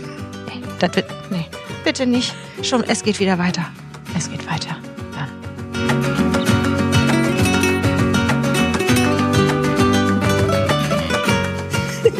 [0.48, 1.46] Nee, das wird, nee,
[1.82, 2.34] bitte nicht.
[2.62, 3.70] Schon, es geht wieder weiter.
[4.16, 4.76] Es geht weiter.
[5.14, 5.28] Dann.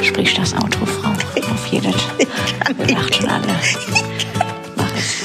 [0.03, 1.11] Sprich das Auto, Frau.
[1.11, 1.95] Auf jedes.
[2.87, 3.47] Wir lacht schon alle.
[4.77, 5.23] Mach es.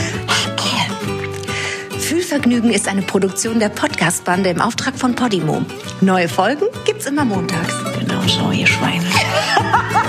[2.05, 5.65] Fühlvergnügen ist eine Produktion der Podcast-Bande im Auftrag von Podimo.
[6.01, 7.73] Neue Folgen gibt's immer montags.
[7.99, 9.03] Genau so, ihr Schweine.